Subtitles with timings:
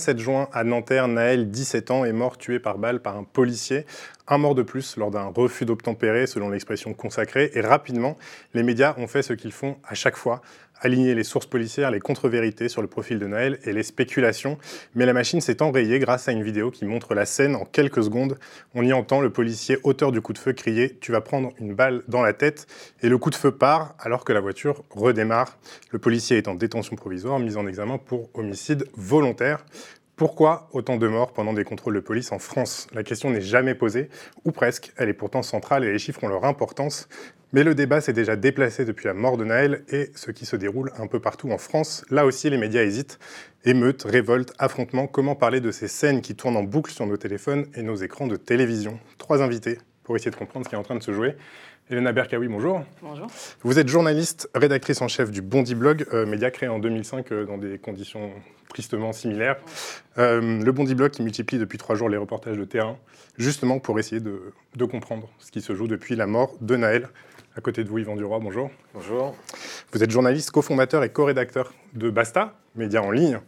[0.00, 3.18] Bonjour, le 27 juin à Nanterre, Naël, 17 ans, est mort tué par balle par
[3.18, 3.84] un policier.
[4.28, 7.50] Un mort de plus lors d'un refus d'obtempérer, selon l'expression consacrée.
[7.52, 8.16] Et rapidement,
[8.54, 10.40] les médias ont fait ce qu'ils font à chaque fois,
[10.80, 14.58] aligner les sources policières, les contre-vérités sur le profil de Naël et les spéculations.
[14.94, 18.04] Mais la machine s'est enrayée grâce à une vidéo qui montre la scène en quelques
[18.04, 18.38] secondes.
[18.74, 21.74] On y entend le policier auteur du coup de feu crier Tu vas prendre une
[21.74, 22.66] balle dans la tête.
[23.02, 25.58] Et le coup de feu part alors que la voiture redémarre.
[25.90, 29.64] Le policier est en détention provisoire, mis en examen pour homicide volontaire.
[30.20, 32.88] Pourquoi autant de morts pendant des contrôles de police en France?
[32.92, 34.10] La question n'est jamais posée,
[34.44, 34.92] ou presque.
[34.98, 37.08] Elle est pourtant centrale et les chiffres ont leur importance.
[37.52, 40.54] Mais le débat s'est déjà déplacé depuis la mort de Naël et ce qui se
[40.54, 42.04] déroule un peu partout en France.
[42.08, 43.18] Là aussi, les médias hésitent.
[43.64, 47.66] Émeutes, révoltes, affrontements, comment parler de ces scènes qui tournent en boucle sur nos téléphones
[47.74, 49.00] et nos écrans de télévision?
[49.18, 51.34] Trois invités pour essayer de comprendre ce qui est en train de se jouer.
[51.90, 52.84] Elena Berkawi, bonjour.
[53.02, 53.26] Bonjour.
[53.62, 57.46] Vous êtes journaliste, rédactrice en chef du Bondi Blog, euh, média créé en 2005 euh,
[57.46, 58.30] dans des conditions
[58.68, 59.56] tristement similaires.
[60.16, 62.96] Euh, le Bondi Blog qui multiplie depuis trois jours les reportages de terrain,
[63.38, 67.08] justement pour essayer de, de comprendre ce qui se joue depuis la mort de Naël.
[67.56, 68.70] À côté de vous, Yvan Duroy, bonjour.
[68.94, 69.34] Bonjour.
[69.92, 73.40] Vous êtes journaliste, cofondateur et co-rédacteur de Basta, média en ligne.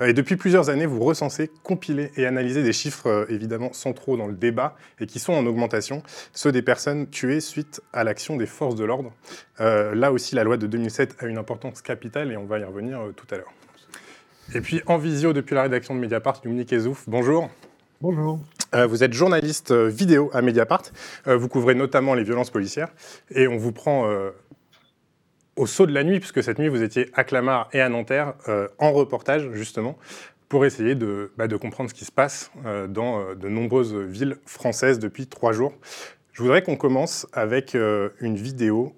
[0.00, 4.16] Euh, Et depuis plusieurs années, vous recensez, compilez et analysez des chiffres euh, évidemment centraux
[4.16, 8.38] dans le débat et qui sont en augmentation, ceux des personnes tuées suite à l'action
[8.38, 9.12] des forces de l'ordre.
[9.60, 12.64] Euh, là aussi, la loi de 2007 a une importance capitale et on va y
[12.64, 13.52] revenir euh, tout à l'heure.
[14.54, 17.50] Et puis en visio depuis la rédaction de Mediapart, Dominique Ezouf, bonjour.
[18.00, 18.40] Bonjour.
[18.74, 20.82] Euh, vous êtes journaliste euh, vidéo à Mediapart.
[21.26, 22.88] Euh, vous couvrez notamment les violences policières.
[23.34, 24.08] Et on vous prend
[25.56, 28.34] au saut de la nuit, puisque cette nuit, vous étiez à Clamart et à Nanterre
[28.78, 29.98] en reportage, justement,
[30.48, 32.50] pour essayer de, bah, comprendre ce qui se passe
[32.88, 35.74] dans de nombreuses villes françaises depuis trois jours.
[36.32, 38.94] Je voudrais qu'on commence avec une vidéo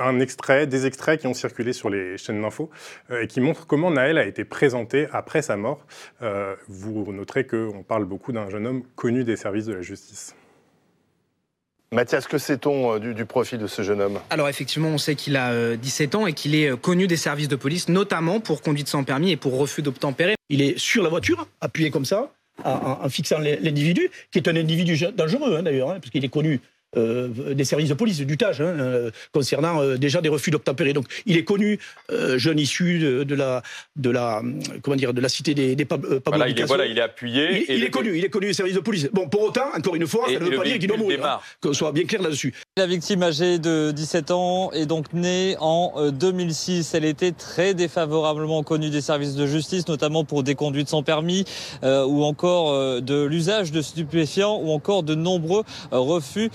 [0.00, 2.70] un extrait, des extraits qui ont circulé sur les chaînes d'infos
[3.10, 5.84] euh, et qui montrent comment Naël a été présenté après sa mort.
[6.22, 10.34] Euh, vous noterez qu'on parle beaucoup d'un jeune homme connu des services de la justice.
[11.90, 14.18] Mathias, que sait-on euh, du, du profil de ce jeune homme?
[14.28, 17.16] Alors effectivement, on sait qu'il a euh, 17 ans et qu'il est euh, connu des
[17.16, 20.34] services de police, notamment pour conduite sans permis et pour refus d'obtempérer.
[20.50, 22.30] Il est sur la voiture, appuyé comme ça,
[22.64, 26.28] en, fixant l'in- l'individu, qui est un individu dangereux hein, d'ailleurs, hein, parce qu'il est
[26.28, 26.60] connu
[26.96, 30.92] euh, des services de police, du TAGE, hein, euh, concernant euh, déjà des refus d'obtempérer.
[30.92, 31.78] Donc il est connu,
[32.10, 33.62] euh, jeune issu de, de la,
[33.96, 34.42] de la,
[34.82, 36.68] comment dire, de la cité des, des Pab- Voilà, il est, Picasso.
[36.68, 37.48] voilà, il est appuyé.
[37.50, 39.08] Il, et il le- est connu, il est connu des services de police.
[39.12, 41.24] Bon, pour autant, encore une fois, Et, ça ne veut le pas dire qu'il mourir.
[41.26, 42.54] hein, qu'on soit bien clair là-dessus.
[42.78, 46.94] La victime âgée de 17 ans est donc née en euh, 2006.
[46.94, 51.44] Elle était très défavorablement connue des services de justice, notamment pour des conduites sans permis
[51.82, 56.50] euh, ou encore euh, de l'usage de stupéfiants ou encore de nombreux euh, refus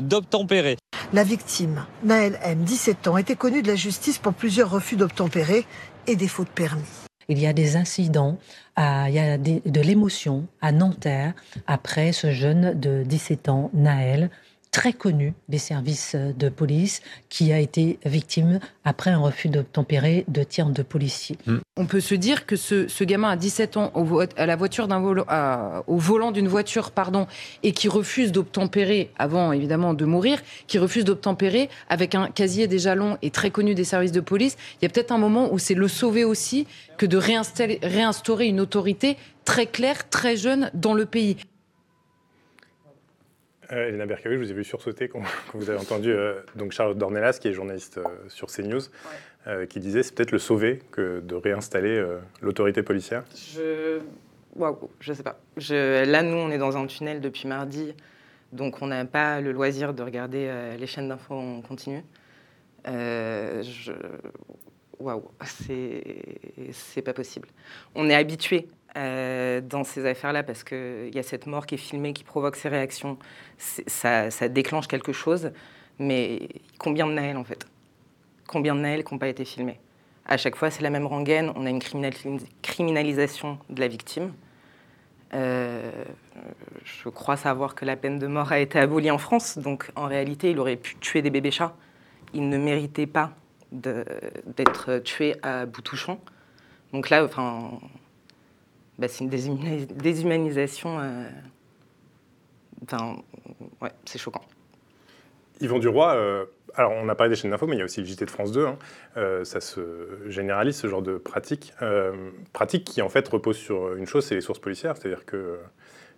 [0.00, 0.76] d'obtempérer.
[1.12, 5.64] La victime, Naël M, 17 ans, était connue de la justice pour plusieurs refus d'obtempérer
[6.06, 6.82] et défaut de permis.
[7.30, 8.38] Il y a des incidents,
[8.76, 11.34] à- il y a des- de l'émotion à Nanterre
[11.66, 14.30] après ce jeune de 17 ans, Naël,
[14.70, 20.42] très connu des services de police, qui a été victime après un refus d'obtempérer de
[20.44, 21.36] tirs de policiers.
[21.76, 24.56] On peut se dire que ce, ce gamin a 17 ans au vo- à la
[24.56, 27.26] voiture d'un volant, à- au volant d'une voiture, pardon,
[27.62, 32.94] et qui refuse d'obtempérer avant évidemment de mourir, qui refuse d'obtempérer avec un casier déjà
[32.94, 34.56] long et très connu des services de police.
[34.80, 36.66] Il y a peut-être un moment où c'est le sauver aussi
[36.98, 41.36] que de réinstaurer une autorité très claire, très jeune dans le pays.
[43.72, 45.20] Euh, Elena Berkawi, je vous ai vu sursauter quand,
[45.52, 48.80] quand vous avez entendu euh, donc Charlotte Dornelas, qui est journaliste euh, sur CNews,
[49.70, 52.04] qui disait c'est peut-être le sauver que de réinstaller
[52.42, 53.24] l'autorité policière.
[53.34, 53.98] Je.
[54.56, 55.40] Waouh, je sais pas.
[55.56, 56.04] Je...
[56.04, 57.94] Là, nous, on est dans un tunnel depuis mardi,
[58.52, 62.04] donc on n'a pas le loisir de regarder les chaînes d'infos en continu.
[62.84, 63.92] Je...
[64.98, 67.48] Waouh, c'est pas possible.
[67.94, 71.78] On est habitué euh, dans ces affaires-là parce qu'il y a cette mort qui est
[71.78, 73.18] filmée, qui provoque ces réactions.
[73.58, 75.52] Ça, déclenche quelque chose,
[75.98, 76.48] mais
[76.78, 77.66] combien de Naël en fait?
[78.46, 79.78] Combien de Naël qui n'ont pas été filmés?
[80.24, 81.52] À chaque fois, c'est la même rengaine.
[81.54, 84.32] On a une criminalis- criminalisation de la victime.
[85.34, 85.90] Euh,
[86.84, 89.58] je crois savoir que la peine de mort a été abolie en France.
[89.58, 91.74] Donc, en réalité, il aurait pu tuer des bébés chats.
[92.32, 93.32] Il ne méritait pas
[93.72, 96.20] d'être tué à bout touchant.
[96.92, 97.78] Donc là, enfin,
[98.98, 100.98] bah, c'est une déshumani- déshumanisation.
[101.00, 101.28] euh,
[102.84, 103.16] Enfin,
[103.82, 104.44] ouais, c'est choquant.
[105.60, 108.00] Yvan Duroy, euh, alors on a parlé des chaînes d'infos, mais il y a aussi
[108.00, 108.66] le JT de France 2.
[108.66, 108.78] hein.
[109.16, 109.80] Euh, ça se
[110.28, 111.72] généralise, ce genre de pratique.
[112.52, 114.96] Pratique qui, en fait, repose sur une chose, c'est les sources policières.
[114.96, 115.58] C'est-à-dire que,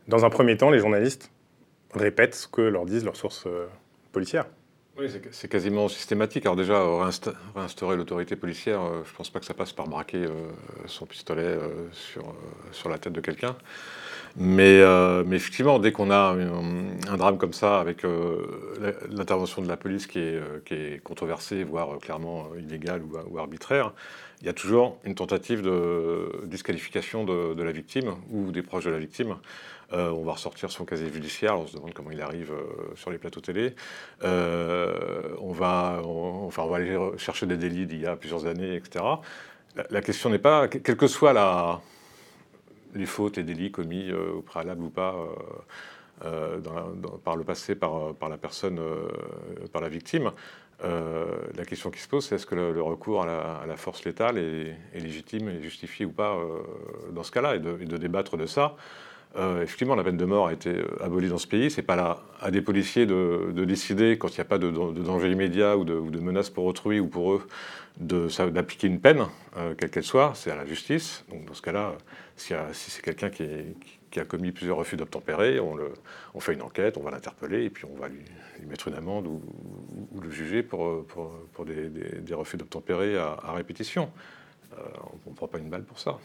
[0.09, 1.32] dans un premier temps, les journalistes
[1.94, 3.49] répètent ce que leur disent leurs sources
[4.12, 4.47] policières.
[5.00, 6.44] Oui, c'est quasiment systématique.
[6.44, 6.85] Alors déjà,
[7.55, 10.26] réinstaurer l'autorité policière, je ne pense pas que ça passe par braquer
[10.85, 11.56] son pistolet
[11.93, 13.56] sur, la tête de quelqu'un.
[14.37, 14.81] Mais,
[15.32, 16.37] effectivement, dès qu'on a
[17.08, 18.05] un, drame comme ça, avec
[19.11, 23.94] l'intervention de la police qui est, controversée, voire clairement illégale ou, arbitraire,
[24.43, 28.91] il y a toujours une tentative de disqualification de la victime ou des proches de
[28.91, 29.37] la victime.
[29.93, 33.11] Euh, on va ressortir son casier judiciaire, on se demande comment il arrive euh, sur
[33.11, 33.75] les plateaux télé.
[34.23, 38.77] Euh, on, va, enfin, on va aller chercher des délits d'il y a plusieurs années,
[38.77, 39.05] etc.
[39.91, 41.81] La, question n'est pas, quelles que soient la,
[42.95, 45.15] les fautes et délits commis au préalable ou pas
[47.25, 48.81] par le passé par, par la personne,
[49.73, 50.33] par la victime,
[50.83, 54.77] la question qui se pose, c'est est-ce que le, recours à la, force létale est,
[54.95, 56.37] légitime et justifié ou pas
[57.13, 58.77] dans ce cas-là, et de, débattre de ça.
[59.37, 61.71] Euh, effectivement, la peine de mort a été euh, abolie dans ce pays.
[61.71, 65.77] C'est pas à des policiers de, décider, quand il n'y a pas de, danger immédiat
[65.77, 67.47] ou, de, menace pour autrui ou pour eux,
[67.99, 70.32] d'appliquer une peine, euh, quelle qu'elle soit.
[70.35, 71.25] C'est à la justice.
[71.31, 71.94] Donc, dans ce cas-là,
[72.37, 73.47] si, c'est quelqu'un qui,
[74.19, 78.00] a commis plusieurs refus d'obtempérer, on, fait une enquête, on va l'interpeller et puis on
[78.00, 78.19] va lui,
[78.69, 79.41] mettre une amende ou,
[80.21, 81.06] le juger pour,
[81.65, 84.11] des, refus d'obtempérer à, répétition.
[85.27, 86.19] on ne prend pas une balle pour ça.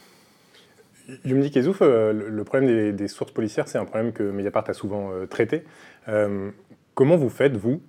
[1.23, 5.11] Yumni Kezouf, euh, le problème des, sources policières, c'est un problème que Mediapart a souvent
[5.11, 5.63] euh, traité.
[6.07, 6.51] Euh,
[6.93, 7.81] comment vous faites, vous,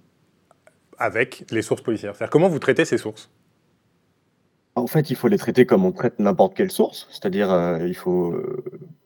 [0.98, 2.14] avec les sources policières?
[2.14, 3.30] C'est-à-dire, comment vous traitez ces sources?
[4.74, 8.38] En fait, il faut les traiter comme on traite n'importe quelle source, c'est-à-dire il faut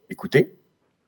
[0.08, 0.56] écouter,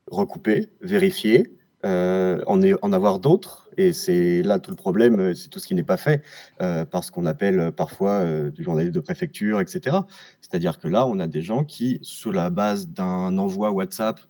[0.06, 1.52] recouper, vérifier,
[1.84, 5.82] en avoir d'autres et c'est là tout le problème, euh, c'est tout ce qui n'est
[5.82, 6.23] pas fait
[6.61, 9.99] euh, par ce qu'on appelle euh, parfois euh, du journalisme de préfecture, etc.
[10.40, 14.20] C'est-à-dire que là, on a des gens qui, sous la base d'un envoi WhatsApp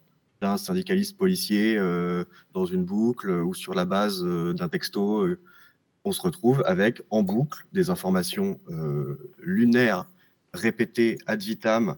[0.40, 1.78] d'un syndicaliste policier
[2.52, 5.24] dans une boucle ou sur la base d'un texto,
[6.04, 8.58] on se retrouve avec en boucle des informations
[9.38, 10.10] lunaires
[10.52, 11.94] répétées ad vitam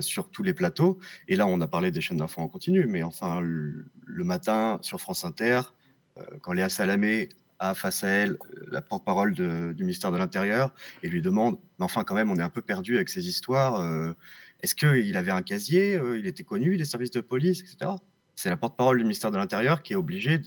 [0.00, 0.98] sur tous les plateaux.
[1.28, 5.00] Et là, on a parlé des chaînes d'infos en continu, mais enfin, le matin sur
[5.00, 5.62] France Inter,
[6.18, 7.28] euh, quand Léa Salamé
[7.58, 10.72] a face à elle euh, la porte-parole du ministère de l'Intérieur
[11.02, 13.80] et lui demande, mais enfin quand même, on est un peu perdu avec ces histoires.
[13.80, 14.12] Euh,
[14.62, 17.92] est-ce qu'il avait un casier Il était connu des services de police, etc.
[18.34, 20.40] C'est la porte-parole du ministère de l'Intérieur qui est obligée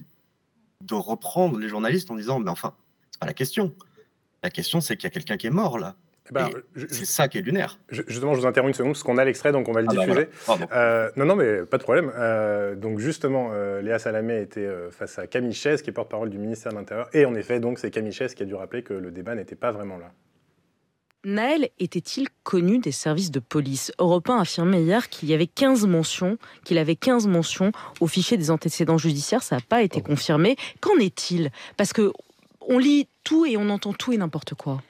[0.83, 2.75] de reprendre les journalistes en disant, mais enfin,
[3.12, 3.75] c'est pas la question.
[4.42, 5.95] La question, c'est qu'il y a quelqu'un qui est mort là.
[6.29, 7.79] Eh ben, c'est ça qui est lunaire.
[7.89, 9.93] justement, je vous interromps une seconde parce qu'on a l'extrait, donc on va le ah
[9.93, 10.27] bah diffuser.
[10.71, 12.11] Euh, non, non, mais pas de problème.
[12.15, 16.37] Euh, donc justement, euh, Léa Salamé était face à Camille Chaise, qui est porte-parole du
[16.37, 17.09] ministère de l'Intérieur.
[17.13, 19.55] Et en effet, donc c'est Camille Chaise qui a dû rappeler que le débat n'était
[19.55, 20.11] pas vraiment là.
[21.25, 23.91] Naël était-il connu des services de police?
[23.99, 28.37] Europe 1 affirmait hier qu'il y avait 15 mentions, qu'il avait 15 mentions au fichier
[28.37, 29.43] des antécédents judiciaires.
[29.43, 30.55] Ça n'a pas été confirmé.
[30.79, 31.51] Qu'en est-il?
[31.75, 32.13] Parce que
[32.61, 34.81] on lit tout et on entend tout et n'importe quoi.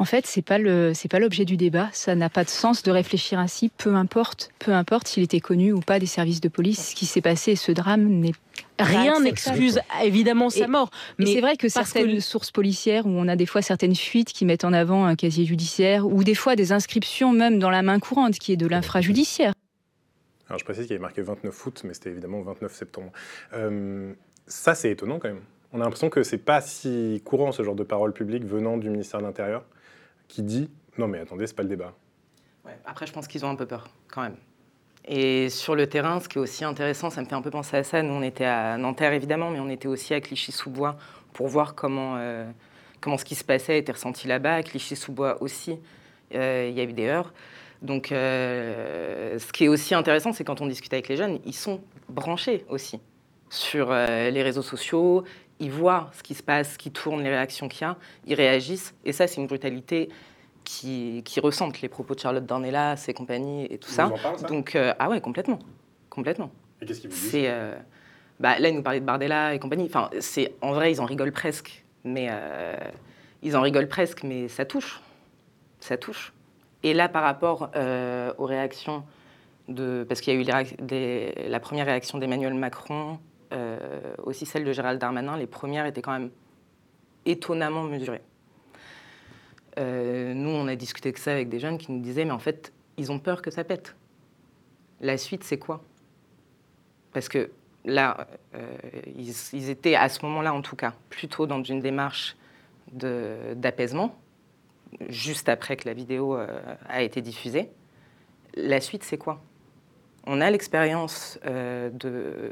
[0.00, 1.90] En fait, c'est pas le c'est pas l'objet du débat.
[1.92, 3.68] Ça n'a pas de sens de réfléchir ainsi.
[3.68, 6.88] Peu importe, peu importe s'il était connu ou pas des services de police.
[6.88, 8.32] Ce qui s'est passé, ce drame n'est
[8.78, 10.90] Rien n'excuse évidemment sa mort.
[11.18, 14.46] Mais c'est vrai que certaines sources policières, où on a des fois certaines fuites qui
[14.46, 18.00] mettent en avant un casier judiciaire, ou des fois des inscriptions même dans la main
[18.00, 19.52] courante, qui est de l'infrajudiciaire.
[20.48, 23.12] Alors je précise qu'il y avait marqué 29 août, mais c'était évidemment 29 septembre.
[23.52, 24.14] Euh,
[24.46, 25.42] ça, c'est étonnant quand même.
[25.74, 28.88] On a l'impression que c'est pas si courant ce genre de paroles publiques venant du
[28.88, 29.62] ministère de l'Intérieur
[30.30, 31.92] qui dit non mais attendez, c'est pas le débat.
[32.86, 34.36] après, je pense qu'ils ont un peu peur quand même.
[35.06, 37.76] Et sur le terrain, ce qui est aussi intéressant, ça me fait un peu penser
[37.76, 38.02] à ça.
[38.02, 40.96] Nous, on était à Nanterre évidemment, mais on était aussi à Clichy-sous-Bois
[41.32, 42.48] pour voir comment, euh,
[43.00, 44.56] comment ce qui se passait était ressenti là-bas.
[44.56, 45.78] À Clichy-sous-Bois aussi,
[46.34, 47.32] euh, il y a eu des heures.
[47.80, 51.54] Donc, euh, ce qui est aussi intéressant, c'est quand on discute avec les jeunes, ils
[51.54, 53.00] sont branchés aussi
[53.48, 55.24] sur les réseaux sociaux,
[55.60, 58.34] ils voient ce qui se passe, ce qui tourne, les réactions qu'il y a, ils
[58.34, 58.94] réagissent.
[59.04, 60.08] Et ça, c'est une brutalité
[60.64, 64.10] qui, qui ressentent les propos de Charlotte Dornelas, ses compagnies et tout ça.
[64.48, 65.58] Donc, euh, ah ouais, complètement.
[66.08, 66.50] Complètement.
[66.80, 67.34] Et qu'est-ce qu'ils vous disent?
[67.34, 67.76] Euh,
[68.40, 69.84] bah, Là, ils nous parlaient de Bardella et compagnie.
[69.84, 71.84] Enfin, c'est, en vrai, ils en rigolent presque.
[72.04, 72.74] Mais euh,
[73.42, 75.00] ils en rigolent presque, mais ça touche.
[75.78, 76.32] Ça touche.
[76.82, 77.70] Et là, par rapport
[78.38, 79.04] aux réactions
[79.68, 80.06] de.
[80.08, 83.18] Parce qu'il y a eu les, la première réaction d'Emmanuel Macron,
[84.24, 86.30] aussi celle de Gérald Darmanin, les premières étaient quand même
[87.26, 88.22] étonnamment mesurées.
[89.78, 92.38] Euh, nous, on a discuté de ça avec des jeunes qui nous disaient, mais en
[92.38, 93.94] fait, ils ont peur que ça pète.
[95.00, 95.82] La suite, c'est quoi?
[97.12, 97.50] Parce que
[97.84, 98.76] là, euh,
[99.16, 102.36] ils, étaient, à ce moment-là en tout cas, plutôt dans une démarche
[102.92, 104.18] d'apaisement,
[105.08, 106.36] juste après que la vidéo
[106.88, 107.70] a été diffusée.
[108.54, 109.40] La suite, c'est quoi?
[110.32, 111.90] On a l'expérience euh,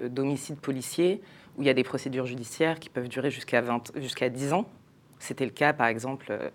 [0.08, 1.22] d'homicide policier
[1.56, 3.62] où il y a des procédures judiciaires qui peuvent durer jusqu'à
[3.94, 4.68] jusqu'à 10 ans
[5.20, 6.50] C'était le cas, par exemple, euh,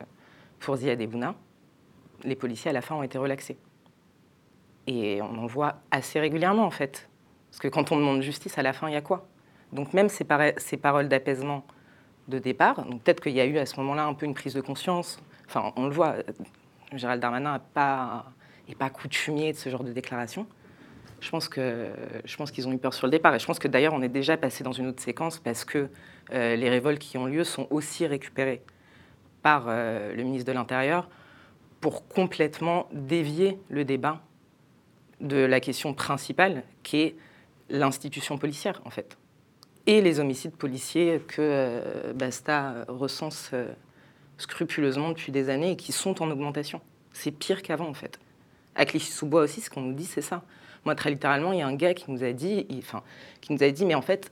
[0.59, 1.35] pour Ziad Ebouna.
[2.25, 3.57] Les policiers, à la fin, ont été relaxés.
[4.85, 7.07] Et on en voit assez régulièrement, en fait.
[7.49, 9.25] Parce que quand on demande justice, à la fin, il y a quoi?
[9.71, 11.65] Donc même ces, paroles d'apaisement
[12.27, 14.61] de départ, peut-être qu'il y a eu à ce moment-là un peu une prise de
[14.61, 15.21] conscience.
[15.47, 16.15] Enfin, on le voit,
[16.91, 18.25] Gérald Darmanin n'est pas,
[18.77, 20.45] pas coutumier de ce genre de déclaration.
[21.23, 21.87] Je pense que
[22.25, 23.33] je pense qu'ils ont eu peur sur le départ.
[23.33, 25.87] Et je pense que d'ailleurs, on est déjà passé dans une autre séquence parce que
[26.33, 28.61] euh, les révoltes qui ont lieu sont aussi récupérées
[29.41, 31.09] par euh, le ministre de l'Intérieur
[31.79, 34.21] pour complètement dévier le débat
[35.21, 37.15] de la question principale qui est
[37.69, 39.17] l'institution policière, en fait.
[39.87, 43.51] Et les homicides policiers que euh, Basta recense
[44.37, 46.81] scrupuleusement depuis des années et qui sont en augmentation.
[47.13, 48.19] C'est pire qu'avant, en fait.
[48.75, 50.43] À Clichy-sous-Bois aussi, ce qu'on nous dit, c'est ça.
[50.85, 53.03] Moi, très littéralement, il y a un gars qui nous a dit, enfin,
[53.41, 54.31] qui nous a dit, mais en fait,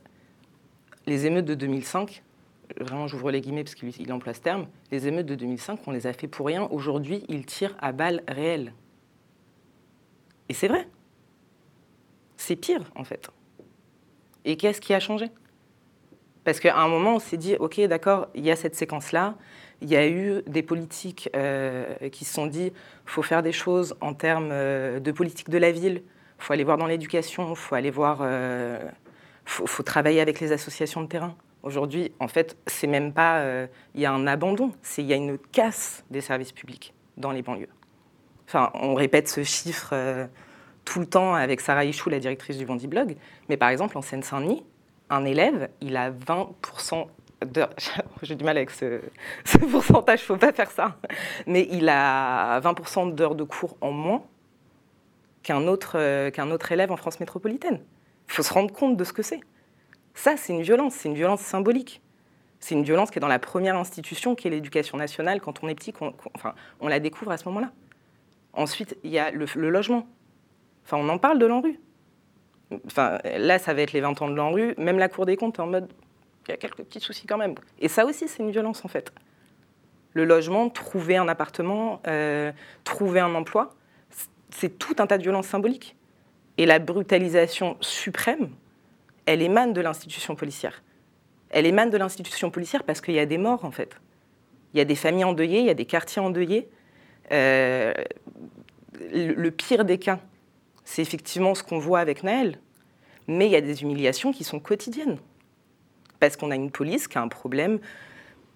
[1.06, 2.22] les émeutes de 2005,
[2.80, 6.06] vraiment, j'ouvre les guillemets parce qu'il emploie ce terme, les émeutes de 2005, on les
[6.06, 6.68] a fait pour rien.
[6.70, 8.72] Aujourd'hui, ils tirent à balles réelles.
[10.48, 10.86] Et c'est vrai.
[12.36, 13.30] C'est pire, en fait.
[14.44, 15.30] Et qu'est-ce qui a changé?
[16.44, 19.36] Parce qu'à un moment, on s'est dit, OK, d'accord, il y a cette séquence-là,
[19.80, 22.72] il y a eu des politiques euh, qui se sont dit
[23.04, 26.02] faut faire des choses en termes euh, de politique de la ville,
[26.42, 28.78] il faut aller voir dans l'éducation, il faut aller voir, euh,
[29.44, 31.36] faut, travailler avec les associations de terrain.
[31.62, 33.40] Aujourd'hui, en fait, c'est même pas,
[33.94, 37.30] il y a un abandon, c'est il y a une casse des services publics dans
[37.30, 37.68] les banlieues.
[38.48, 39.94] Enfin, on répète ce chiffre
[40.84, 43.14] tout le temps avec Sarah Ichou, la directrice du Bondi Blog,
[43.48, 44.64] mais par exemple en Seine-Saint-Denis,
[45.10, 47.06] un élève, il a 20%
[48.22, 49.00] J'ai du mal avec ce,
[49.70, 50.96] pourcentage, il ne faut pas faire ça.
[51.46, 54.22] Mais il a 20% d'heures de cours en moins
[55.42, 57.80] qu'un autre, euh, autre élève en France métropolitaine.
[58.28, 59.40] Il faut se rendre compte de ce que c'est.
[60.14, 62.02] Ça, c'est une violence, c'est une violence symbolique.
[62.60, 65.40] C'est une violence qui est dans la première institution, qui est l'éducation nationale.
[65.40, 65.92] Quand on est petit,
[66.34, 67.72] enfin, on la découvre à ce moment-là.
[68.52, 70.06] Ensuite, il y a le, logement.
[70.84, 71.80] Enfin, on en parle de l'ANRU.
[72.86, 74.74] Enfin, là, ça va être les 20 ans de l'ANRU.
[74.78, 75.88] Même la Cour des comptes est en mode
[76.46, 77.54] il y a quelques petits soucis quand même.
[77.78, 79.12] Et ça aussi, c'est une violence en fait.
[80.12, 82.52] Le logement, trouver un appartement, euh,
[82.84, 83.74] trouver un emploi,
[84.54, 85.96] c'est tout un tas de violences symboliques.
[86.58, 88.50] Et la brutalisation suprême,
[89.26, 90.82] elle émane de l'institution policière.
[91.50, 93.96] Elle émane de l'institution policière parce qu'il y a des morts en fait.
[94.74, 96.68] Il y a des familles endeuillées, il y a des quartiers endeuillés.
[97.30, 97.92] Euh,
[99.12, 100.20] le pire des cas,
[100.84, 102.58] c'est effectivement ce qu'on voit avec Naël.
[103.28, 105.18] Mais il y a des humiliations qui sont quotidiennes
[106.22, 107.80] parce qu'on a une police qui a un problème.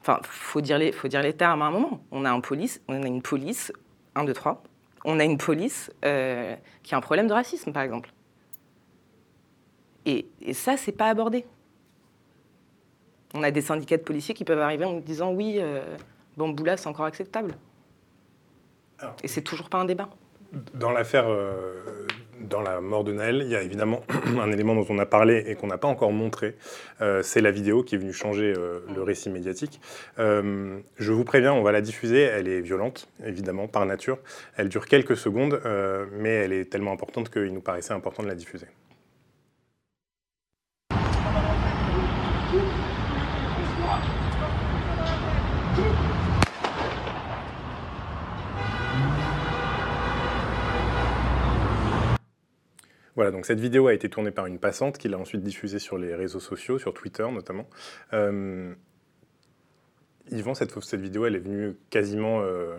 [0.01, 2.01] Enfin, faut dire les, faut dire les termes à un moment.
[2.13, 3.73] On a un police, on a une police,
[4.15, 4.63] un, deux, trois.
[5.07, 8.13] On a une police euh, qui a un problème de racisme, par exemple.
[10.05, 11.47] Et, et ça, c'est pas abordé.
[13.33, 15.97] On a des syndicats de policiers qui peuvent arriver en disant oui, euh,
[16.37, 17.55] Bamboula, c'est encore acceptable.
[19.23, 20.11] et c'est toujours pas un débat.
[20.75, 22.07] Dans l'affaire euh,
[22.41, 24.03] dans la mort de Naël, il y a évidemment
[24.41, 26.57] un élément dont on a parlé et qu'on n'a pas encore montré.
[27.01, 29.81] Euh, c'est la vidéo qui est venue changer euh, le récit médiatique.
[30.19, 32.23] Euh, je vous préviens, on va la diffuser.
[32.23, 34.19] Elle est violente, évidemment, par nature.
[34.57, 35.61] Elle dure quelques secondes,
[36.19, 38.67] mais elle est tellement importante qu'il nous paraissait important de la diffuser.
[53.17, 55.97] Voilà, donc cette vidéo a été tournée par une passante qui l'a ensuite diffusée sur
[55.97, 57.67] les réseaux sociaux, sur Twitter notamment.
[58.13, 58.75] Euh,
[60.31, 62.77] Yvan, cette, vidéo, elle est venue quasiment euh,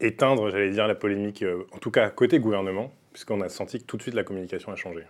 [0.00, 3.84] éteindre, j'allais dire, la polémique, euh, en tout cas côté gouvernement, puisqu'on a senti que
[3.84, 5.02] tout de suite la communication a changé.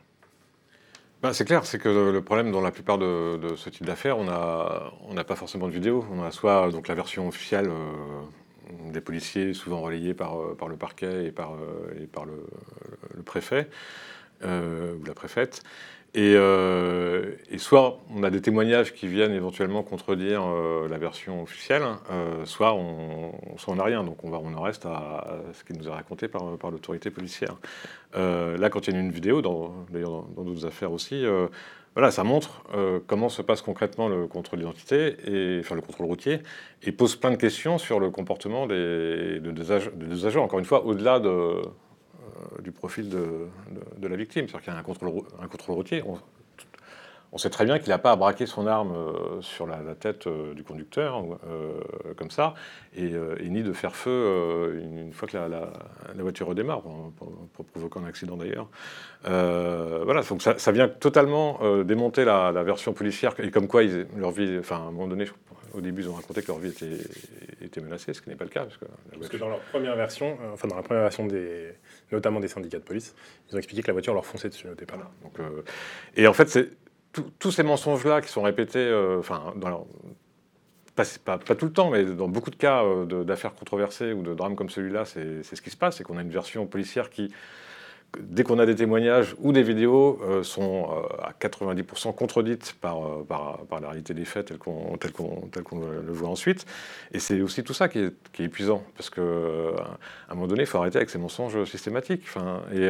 [1.22, 4.24] Ben, c'est clair, c'est que le problème dans la plupart de, ce type d'affaires, on
[4.24, 6.04] n'a pas forcément de vidéo.
[6.10, 7.70] On a soit donc, la version officielle
[8.90, 10.36] des policiers, souvent relayée par,
[10.68, 15.62] le parquet et par, le, préfet, euh, ou la préfète.
[16.16, 21.82] Euh, et, soit on a des témoignages qui viennent éventuellement contredire euh, la version officielle,
[22.44, 24.02] soit on n'a rien.
[24.02, 27.56] Donc on, va, on en reste à, ce qui nous est raconté par, l'autorité policière.
[28.14, 29.40] là, quand il y a une vidéo,
[29.90, 31.24] d'ailleurs dans d'autres affaires aussi,
[31.94, 32.62] voilà, ça montre
[33.06, 35.16] comment se passe concrètement le contrôle d'identité,
[35.60, 36.40] enfin le contrôle routier,
[36.82, 40.42] et pose plein de questions sur le comportement des, des agents.
[40.42, 41.62] Encore une fois, au-delà de euh,
[42.62, 43.48] du profil de,
[44.06, 44.46] la victime.
[44.48, 46.02] C'est-à-dire qu'il y a un contrôle, un contrôle routier.
[47.32, 50.26] On, sait très bien qu'il n'a pas à braquer son arme euh, sur la, tête
[50.26, 51.24] euh, du conducteur,
[52.16, 52.54] comme ça,
[52.96, 53.12] et,
[53.44, 55.70] ni de faire feu une, fois que la,
[56.18, 58.68] voiture redémarre, pour, provoquer un accident d'ailleurs.
[59.24, 64.56] voilà, donc ça, vient totalement démonter la, version policière, et comme quoi ils, leur vie,
[64.58, 65.26] enfin, à un moment donné,
[65.74, 66.98] au début, ils ont raconté que leur vie était,
[67.60, 68.64] était menacée, ce qui n'est pas le cas.
[68.64, 71.72] Parce que, parce que dans leur première version, euh, enfin dans la première version des,
[72.12, 73.14] notamment des syndicats de police,
[73.48, 74.98] ils ont expliqué que la voiture leur fonçait dessus au départ.
[74.98, 75.10] Là.
[75.22, 75.62] Donc, euh,
[76.16, 76.70] et en fait, c'est
[77.38, 79.52] tous ces mensonges-là qui sont répétés, euh, enfin,
[80.94, 82.84] pas, pas, pas, tout le temps, mais dans beaucoup de cas
[83.24, 86.22] d'affaires controversées ou de drames comme celui-là, c'est ce qui se passe, c'est qu'on a
[86.22, 87.32] une version policière qui
[88.18, 93.04] dès qu'on a des témoignages ou des vidéos, euh, sont euh, à 90% contredites par,
[93.04, 96.66] euh, par, par, la réalité des faits telle qu'on qu le voit ensuite.
[97.12, 100.62] Et c'est aussi tout ça qui est, qui est épuisant, parce qu'à un moment donné,
[100.62, 102.24] il faut arrêter avec ces mensonges systématiques.
[102.72, 102.86] Et,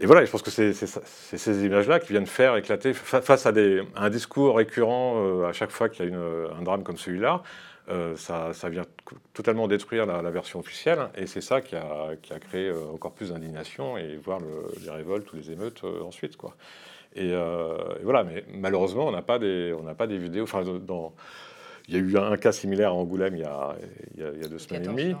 [0.00, 3.82] et, voilà, je pense que c'est ces images-là qui viennent faire éclater, face à, des,
[3.94, 7.42] à un discours récurrent à chaque fois qu'il y a une, un drame comme celui-là,
[7.90, 8.84] euh, ça, vient
[9.32, 13.96] totalement détruire la, version officielle, et c'est ça qui a, créé euh, encore plus d'indignation
[13.96, 14.40] et voir
[14.82, 16.36] les révoltes ou les émeutes euh, ensuite.
[16.36, 16.54] Quoi.
[17.14, 17.32] Et,
[18.02, 20.44] voilà, mais malheureusement, on n'a pas, des, pas des vidéos.
[20.44, 21.14] Enfin, dans,
[21.88, 23.74] il y a eu un cas similaire à Angoulême il y a,
[24.16, 25.16] il y a, deux semaines et demie.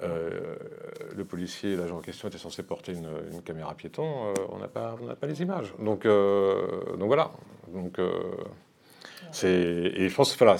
[0.00, 4.34] le policier, l'agent en question était censé porter une, caméra piéton.
[4.50, 5.72] on n'a pas, pas les images.
[5.78, 7.30] Donc, donc voilà.
[7.72, 7.98] Donc,
[9.42, 10.56] et je pense voilà,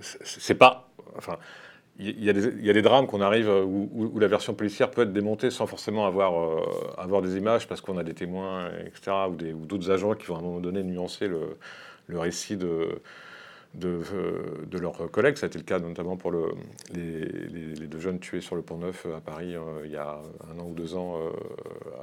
[0.00, 0.90] c'est pas.
[1.16, 1.38] Enfin,
[2.02, 5.02] il y, a des, y, a des drames qu'on arrive où, la version policière peut
[5.02, 6.64] être démontée sans forcément avoir, euh,
[6.96, 10.38] avoir des images parce qu'on a des témoins, etc., ou d'autres agents qui vont à
[10.38, 11.58] un moment donné nuancer le,
[12.06, 13.02] le récit de,
[13.74, 14.00] de,
[14.66, 15.36] de, leurs collègues.
[15.36, 16.46] Ça a été le cas notamment pour le,
[16.94, 20.20] les, les, deux jeunes tués sur le Pont Neuf à Paris euh, il y a
[20.50, 21.30] un an ou deux ans euh,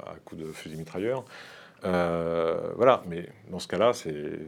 [0.06, 1.24] à coups de fusil mitrailleur.
[1.82, 4.46] voilà, mais dans ce cas-là, c'est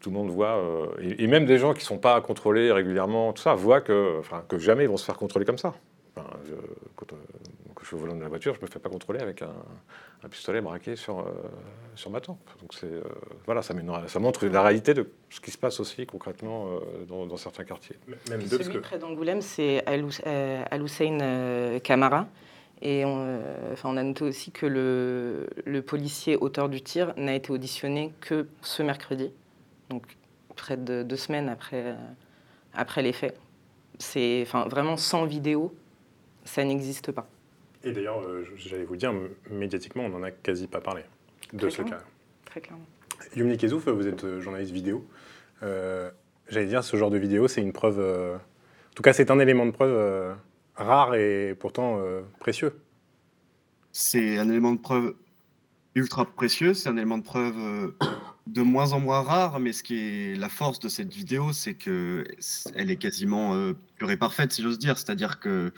[0.00, 3.32] tout le monde voit, euh, et, même des gens qui ne sont pas contrôlés régulièrement,
[3.32, 5.74] tout ça, voient que, enfin, que jamais ils vont se faire contrôler comme ça.
[6.16, 6.54] Enfin, je,
[6.94, 7.16] quand, euh,
[7.80, 9.52] je suis au volant de la voiture, je ne me fais pas contrôler avec un,
[10.28, 11.24] pistolet braqué sur, euh,
[11.94, 12.40] sur ma tempe.
[12.60, 12.90] Donc c'est,
[13.44, 13.74] voilà, ça,
[14.08, 17.94] ça, montre la réalité de ce qui se passe aussi concrètement dans, certains quartiers.
[18.28, 22.26] Même Celui près d'Angoulême, c'est Al-Hussein Kamara.
[22.82, 23.40] Et on,
[23.72, 28.12] enfin, on, a noté aussi que le, le policier auteur du tir n'a été auditionné
[28.20, 29.30] que ce mercredi
[29.90, 30.16] donc
[30.54, 31.96] près de deux semaines après,
[32.74, 33.38] après les faits.
[33.98, 35.74] C'est enfin, vraiment sans vidéo,
[36.44, 37.28] ça n'existe pas.
[37.86, 39.14] Et d'ailleurs, euh, j'allais vous dire,
[39.50, 41.02] médiatiquement, on n'en a quasi pas parlé
[41.52, 42.00] de ce cas.
[42.44, 42.84] Très clairement.
[43.36, 45.06] Yumni Kezouf, vous êtes euh, journaliste vidéo.
[45.62, 46.10] Euh,
[46.48, 48.00] j'allais dire, ce genre de vidéo, c'est une preuve.
[48.00, 50.36] en tout cas, c'est un élément de preuve
[50.74, 52.02] rare et pourtant
[52.40, 52.78] précieux.
[53.92, 55.14] C'est un élément de preuve
[55.94, 57.94] ultra précieux, c'est un élément de preuve
[58.46, 61.74] de moins en moins rare, mais ce qui est la force de cette vidéo, c'est
[61.74, 62.24] que
[62.74, 64.98] elle est quasiment euh, pure et parfaite, si j'ose dire.
[64.98, 65.72] C'est-à-dire que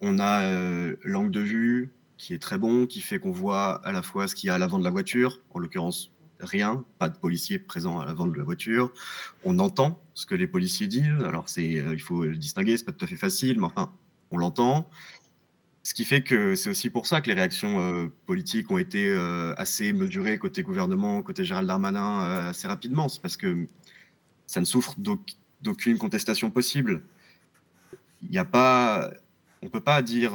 [0.00, 3.92] on a euh, l'angle de vue qui est très bon, qui fait qu'on voit à
[3.92, 7.08] la fois ce qu'il y a à l'avant de la voiture, en l'occurrence rien, pas
[7.08, 8.92] de policiers présents à l'avant de la voiture.
[9.44, 11.22] On entend ce que les policiers disent.
[11.24, 13.92] Alors c'est, euh, il faut le distinguer, c'est pas tout à fait facile, mais enfin,
[14.30, 14.88] on l'entend.
[15.84, 19.06] Ce qui fait que c'est aussi pour ça que les réactions euh, politiques ont été
[19.06, 23.10] euh, assez mesurées côté gouvernement, côté Gérald Darmanin euh, assez rapidement.
[23.10, 23.66] C'est parce que
[24.46, 24.94] ça ne souffre
[25.60, 27.02] d'aucune contestation possible.
[28.22, 29.10] Il n'y a pas,
[29.60, 30.32] on peut pas dire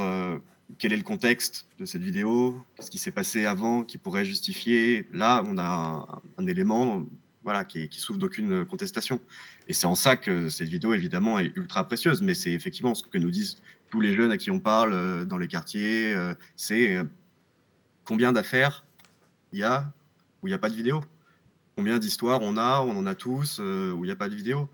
[0.77, 5.07] quel est le contexte de cette vidéo, ce qui s'est passé avant, qui pourrait justifier.
[5.11, 7.07] Là, on a un, élément,
[7.43, 9.19] voilà, qui, qui souffre d'aucune contestation.
[9.67, 12.21] Et c'est en ça que cette vidéo, évidemment, est ultra précieuse.
[12.21, 13.57] Mais c'est effectivement ce que nous disent
[13.89, 17.03] tous les jeunes à qui on parle euh, dans les quartiers, euh, c'est euh,
[18.05, 18.85] combien d'affaires
[19.51, 19.91] il y a
[20.41, 21.01] où il n'y a pas de vidéo?
[21.75, 24.69] Combien d'histoires on a, on en a tous, où il n'y a pas de vidéo?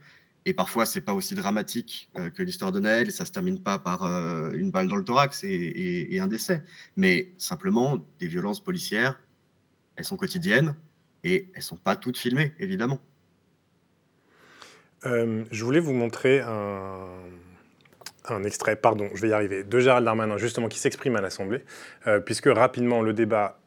[0.46, 4.04] Et parfois, c'est pas aussi dramatique que l'histoire de Naël, ça se termine pas par
[4.54, 6.64] une balle dans le thorax et, un décès.
[6.98, 9.20] Mais simplement, des violences policières,
[9.96, 10.76] elles sont quotidiennes
[11.24, 13.00] et elles sont pas toutes filmées, évidemment.
[15.04, 17.08] je voulais vous montrer un,
[18.32, 21.64] un extrait, pardon, je vais y arriver, de Gérald Darmanin, justement, qui s'exprime à l'Assemblée,
[22.08, 23.60] euh, puisque rapidement, le débat,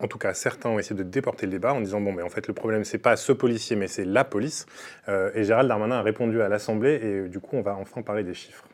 [0.00, 2.28] en tout cas, certains ont essayé de déporter le débat en disant, bon, mais en
[2.28, 4.66] fait, le problème, c'est pas ce policier, mais c'est la police.
[5.08, 8.24] Euh, et Gérald Darmanin a répondu à l'Assemblée, et du coup, on va enfin parler
[8.24, 8.64] des chiffres.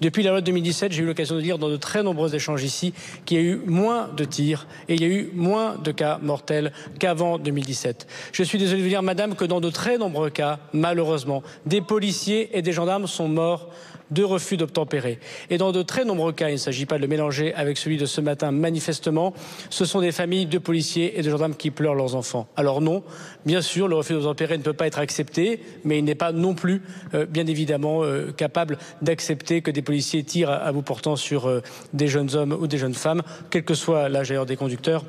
[0.00, 2.62] Depuis la loi de 2017, j'ai eu l'occasion de lire dans de très nombreux échanges
[2.62, 5.90] ici qu'il y a eu moins de tirs et il y a eu moins de
[5.90, 8.06] cas mortels qu'avant 2017.
[8.30, 11.80] Je suis désolé de vous dire, madame, que dans de très nombreux cas, malheureusement, des
[11.80, 13.70] policiers et des gendarmes sont morts
[14.10, 15.18] de refus d'obtempérer.
[15.50, 17.96] Et dans de très nombreux cas, il ne s'agit pas de le mélanger avec celui
[17.96, 19.34] de ce matin, manifestement,
[19.70, 22.48] ce sont des familles de policiers et de gendarmes qui pleurent leurs enfants.
[22.56, 23.02] Alors non,
[23.44, 26.54] bien sûr, le refus d'obtempérer ne peut pas être accepté, mais il n'est pas non
[26.54, 26.82] plus,
[27.14, 31.62] euh, bien évidemment, euh, capable d'accepter que des policiers tirent à, bout portant sur euh,
[31.92, 35.04] des jeunes hommes ou des jeunes femmes, quel que soit l'âge d'ailleurs des conducteurs.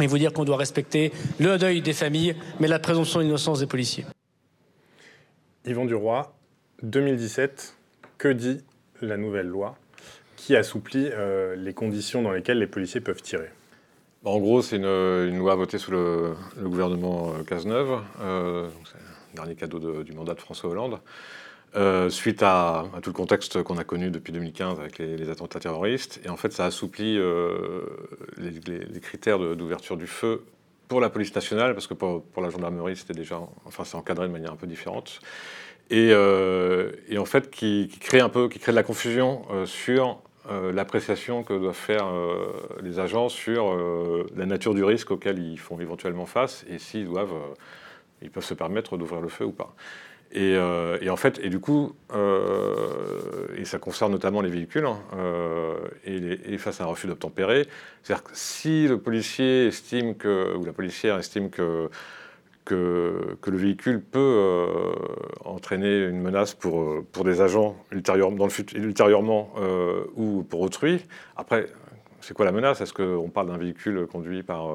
[0.00, 3.66] Et vous dire qu'on doit respecter le deuil des familles, mais la présomption d'innocence des
[3.66, 4.04] policiers.
[5.64, 6.30] Yvan Duroy,
[6.82, 7.75] 2017,
[8.26, 8.60] que dit
[9.02, 9.76] la nouvelle loi
[10.34, 13.50] qui assouplit euh, les conditions dans lesquelles les policiers peuvent tirer?
[14.24, 18.00] Bah, En gros, c'est une, loi votée sous le, gouvernement euh, Cazeneuve.
[18.20, 20.98] Euh, c'est le dernier cadeau de- du mandat de François Hollande.
[22.10, 26.20] Suite à, tout le contexte qu'on a connu depuis 2015 avec les, attentats terroristes.
[26.24, 27.20] Et en fait, ça assouplit
[28.38, 30.42] les, critères d'ouverture du feu
[30.88, 34.26] pour la police nationale, parce que pour, pour la gendarmerie, c'était déjà, enfin, c'est encadré
[34.26, 35.20] de manière un peu différente.
[35.90, 39.66] Et, euh, et en fait, qui, crée un peu, qui crée de la confusion euh,
[39.66, 40.20] sur
[40.50, 42.06] euh, l'appréciation que doivent faire
[42.82, 43.76] les agents sur
[44.34, 47.34] la nature du risque auquel ils font éventuellement face et s'ils doivent,
[48.22, 49.74] ils peuvent se permettre d'ouvrir le feu ou pas.
[50.32, 51.94] Et, en fait, et du coup,
[53.56, 54.98] et ça concerne notamment les véhicules, hein,
[56.04, 57.66] et, et face à un refus d'obtempérer,
[58.02, 61.88] c'est-à-dire que si le policier estime que, ou la policière estime que,
[62.66, 64.94] que, le véhicule peut euh,
[65.44, 70.42] entraîner une menace pour, euh, pour des agents ultérieur, dans le fut- ultérieurement euh, ou
[70.42, 71.66] pour autrui, après,
[72.20, 72.80] c'est quoi la menace?
[72.82, 74.74] Est-ce qu'on parle d'un véhicule conduit par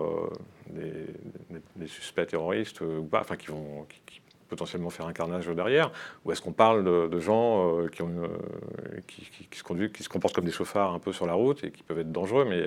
[0.69, 3.85] des, suspects terroristes ou pas, enfin qui vont
[4.51, 5.91] potentiellement faire un carnage derrière,
[6.25, 8.27] ou est-ce qu'on parle de, gens euh, euh,
[9.07, 11.71] qui, se conduisent, qui se comportent comme des chauffards un peu sur la route et
[11.71, 12.61] qui peuvent être dangereux, mais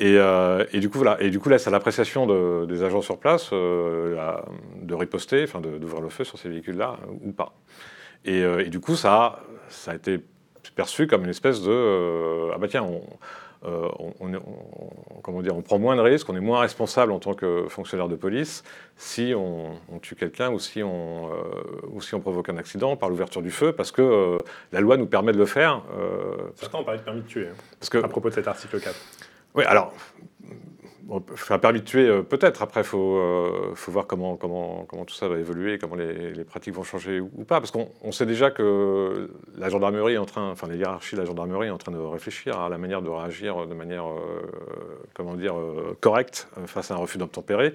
[0.00, 3.02] euh, et, du coup voilà, et du coup là c'est à l'appréciation de- des agents
[3.02, 7.52] sur place de riposter, enfin d'ouvrir le feu sur ces véhicules-là ou pas.
[8.24, 10.18] Et, du coup ça ça a été
[10.74, 13.02] perçu comme une espèce de ah bah tiens on,
[13.66, 16.60] euh, on, on est- on- comment dire, on prend moins de risques, on est moins
[16.60, 18.62] responsable en tant que fonctionnaire de police
[18.96, 23.08] si on, tue quelqu'un ou, si on, euh, ou si on provoque un accident par
[23.08, 24.38] l'ouverture du feu, parce que euh,
[24.72, 25.82] la loi nous permet de le faire.
[26.56, 28.80] Certains ont parlé de permis de tuer, hein, parce que, à propos de cet article
[28.80, 28.94] 4.
[29.54, 29.92] oui, alors,
[31.50, 32.62] un permis de tuer, peut-être.
[32.62, 36.32] Après, il faut, euh, faut voir comment, comment, comment tout ça va évoluer, comment les,
[36.32, 37.60] les pratiques vont changer ou, pas.
[37.60, 41.20] Parce qu'on on sait déjà que la gendarmerie est en train, enfin, la hiérarchie de
[41.20, 44.50] la gendarmerie est en train de réfléchir à la manière de réagir de manière, euh,
[45.14, 47.74] comment dire, euh, correcte face à un refus d'obtempérer,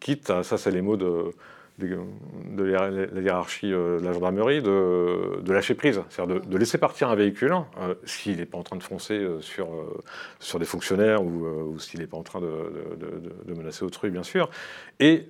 [0.00, 1.32] quitte à, ça, c'est les mots de
[1.78, 7.14] de, la hiérarchie euh, de la gendarmerie de, lâcher prise, c'est-à-dire de, laisser partir un
[7.14, 10.00] véhicule euh, s'il n'est pas en train de foncer euh, sur, euh,
[10.40, 14.22] sur des fonctionnaires ou, ou s'il n'est pas en train de, de- menacer autrui, bien
[14.22, 14.50] sûr,
[15.00, 15.26] et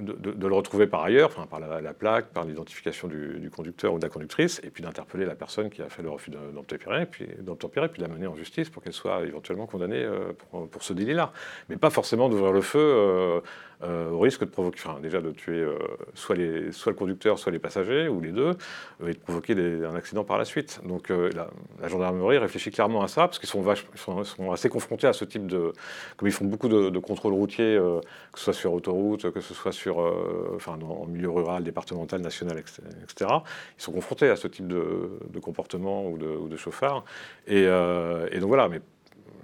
[0.00, 3.92] de, le retrouver par ailleurs, enfin, par la, la plaque, par l'identification du, du conducteur
[3.94, 7.06] ou de la conductrice, et puis d'interpeller la personne qui a fait le refus d'obtempérer,
[7.06, 10.04] puis puis de la mener en justice pour qu'elle soit éventuellement condamnée
[10.50, 11.32] pour, pour ce délit-là.
[11.68, 13.42] Mais pas forcément d'ouvrir le feu
[13.82, 15.78] euh, au risque de provoquer, déjà de tuer euh,
[16.14, 18.52] soit, le conducteur, soit les passagers, ou les deux,
[19.02, 20.80] euh, et de provoquer un accident par la suite.
[20.84, 21.48] Donc la,
[21.88, 23.66] gendarmerie réfléchit clairement à ça, parce qu'ils sont,
[24.52, 25.72] assez confrontés à ce type de...
[26.16, 27.78] Comme ils font beaucoup de, contrôles routiers,
[28.32, 33.30] que ce soit sur autoroute, que ce soit sur, en milieu rural, départemental, national, etc.,
[33.78, 37.04] ils sont confrontés à ce type de, comportement ou de, ou chauffard.
[37.46, 38.80] Et donc voilà, mais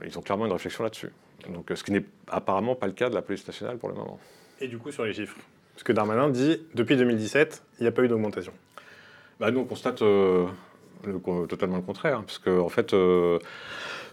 [0.05, 1.11] ils ont clairement une réflexion là-dessus.
[1.53, 3.95] Donc, euh, ce qui n'est apparemment pas le cas de la police nationale pour le
[3.95, 4.19] moment.
[4.61, 5.37] Et du coup, sur les chiffres
[5.75, 8.53] Parce que Darmanin dit, depuis 2017, il n'y a pas eu d'augmentation.
[9.41, 10.47] Bah, nous, on constate euh,
[11.05, 13.39] le- totalement le contraire, parce que en fait, euh,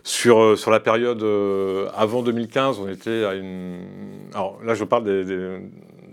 [0.04, 3.86] sur, sur la période euh, avant 2015, on était à une.
[4.34, 5.60] Alors là, je parle des- des-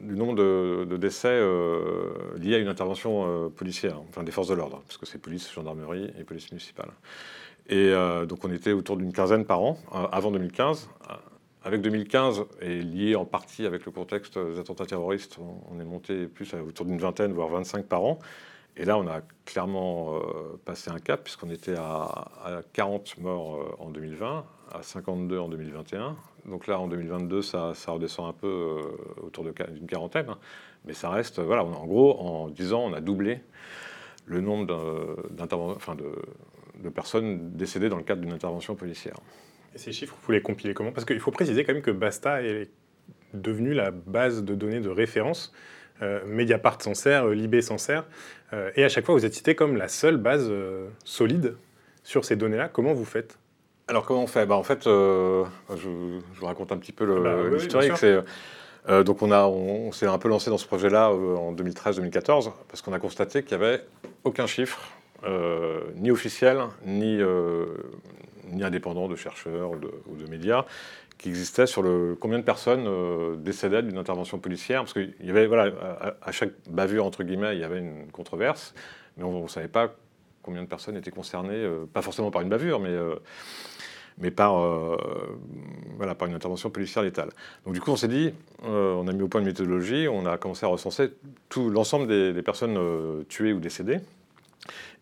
[0.04, 4.48] du nombre de, de décès euh, liés à une intervention euh, policière, enfin des forces
[4.48, 6.88] de l'ordre, parce que c'est police, gendarmerie et police municipale.
[7.70, 10.88] Et euh, donc, on était autour d'une quinzaine par an euh, avant 2015.
[11.62, 15.38] Avec 2015, et lié en partie avec le contexte des attentats terroristes,
[15.70, 18.18] on, est monté plus autour d'une vingtaine, voire 25 par an.
[18.78, 20.20] Et là, on a clairement euh,
[20.64, 25.48] passé un cap, puisqu'on était à, à 40 morts euh, en 2020, à 52 en
[25.50, 26.16] 2021.
[26.46, 30.30] Donc là, en 2022, ça, redescend un peu euh, autour d'une quarantaine.
[30.30, 30.38] hein.
[30.86, 33.42] Mais ça reste, voilà, en gros, en 10 ans, on a doublé
[34.24, 36.10] le nombre d'un- d'interven- enfin de,
[36.80, 39.14] de personnes décédées dans le cadre d'une intervention policière.
[39.74, 40.92] Et ces chiffres, vous les compilez comment?
[40.92, 42.68] Parce qu'il faut préciser quand même que Basta est
[43.34, 45.52] devenu la base de données de référence.
[46.02, 48.04] Euh, Mediapart s'en sert, euh, Libé s'en sert.
[48.52, 51.56] Euh, et à chaque fois, vous êtes cité comme la seule base euh, solide
[52.02, 52.68] sur ces données-là.
[52.68, 53.38] Comment vous faites?
[53.86, 54.46] Alors comment on fait?
[54.46, 55.44] Bah, En fait, je,
[55.76, 57.92] je vous raconte un petit peu Ah bah, oui, oui, l'historique.
[59.04, 62.82] donc on, a, on, on s'est un peu lancé dans ce projet-là en 2013-2014 parce
[62.82, 63.84] qu'on a constaté qu'il n'y avait
[64.24, 64.80] aucun chiffre,
[65.24, 67.66] euh, ni officiel, ni, euh,
[68.52, 70.64] ni indépendant de chercheurs ou de, médias,
[71.18, 74.80] qui existait sur le combien de personnes euh, décédaient d'une intervention policière.
[74.82, 75.70] Parce qu'il y avait, voilà,
[76.22, 78.74] à, chaque bavure, entre guillemets, il y avait une controverse,
[79.16, 79.94] mais on ne savait pas
[80.42, 83.16] combien de personnes étaient concernées, euh, pas forcément par une bavure, mais, euh,
[84.16, 84.54] mais par,
[85.96, 87.30] voilà, par une intervention policière létale.
[87.64, 90.36] Donc du coup, on s'est dit, on a mis au point une méthodologie, on a
[90.36, 91.12] commencé à recenser
[91.48, 92.78] tout l'ensemble des, personnes
[93.28, 94.00] tuées ou décédées.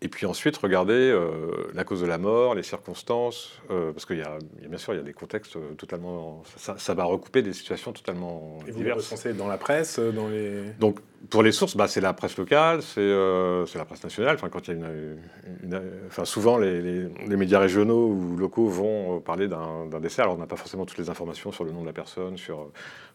[0.01, 4.17] Et puis ensuite, regarder euh, la cause de la mort, les circonstances, euh, parce qu'il
[4.17, 6.41] y, a il y a bien sûr il y a des contextes euh, totalement.
[6.55, 8.99] Ça, ça va recouper des situations totalement Et vous les diverses.
[9.11, 10.63] recensez dans la presse, dans les...
[10.79, 14.35] Donc, pour les sources, bah, c'est la presse locale, c'est euh, la presse nationale.
[14.35, 15.17] Enfin, quand il y a une,
[15.63, 20.21] une- enfin, souvent, les, les- les médias régionaux ou locaux vont parler d'un décès.
[20.21, 22.71] Alors, on n'a pas forcément toutes les informations sur le nom de la personne, sur,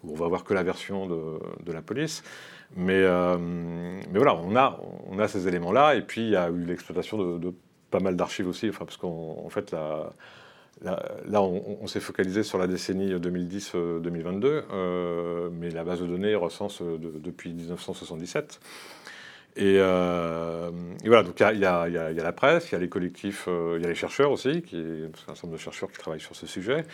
[0.07, 2.23] on va voir que la version de, de la police.
[2.77, 5.95] Mais, euh, mais voilà, on a, on a ces éléments-là.
[5.97, 7.53] Et puis, il y a eu l'exploitation de,
[7.91, 8.69] pas mal d'archives aussi.
[8.69, 9.75] Enfin, parce qu'en en fait,
[10.83, 16.83] Là, on, s'est focalisé sur la décennie 2010-2022, euh, mais la base de données recense
[16.83, 18.61] euh, de- depuis 1977.
[19.57, 20.71] Et, euh,
[21.05, 23.83] et voilà, donc il y a, la presse, il y a les collectifs, euh, il
[23.83, 26.85] y a les chercheurs aussi, qui, un nombre de chercheurs qui travaillent sur ce sujet.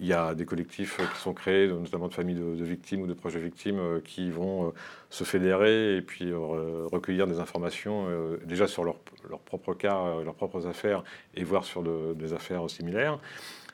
[0.00, 3.06] Il y a des collectifs euh, qui sont créés, notamment de familles de, victimes ou
[3.06, 4.72] de de victimes, qui vont
[5.10, 8.06] se fédérer et puis recueillir des informations
[8.44, 8.96] déjà sur leur,
[9.28, 11.04] leur propre cas, leurs propres affaires,
[11.36, 13.18] et voir sur de- des affaires similaires.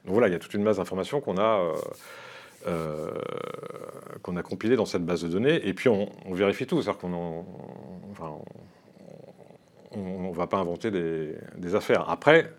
[0.05, 1.73] Donc voilà, il y a toute une masse d'informations qu'on a.
[2.67, 3.11] euh,
[4.23, 7.01] qu'on a compilé dans cette base de données, et puis on, on vérifie tout, c'est-à-dire
[7.01, 7.45] qu'on
[9.93, 12.09] on ne va pas inventer des, affaires.
[12.09, 12.53] Après,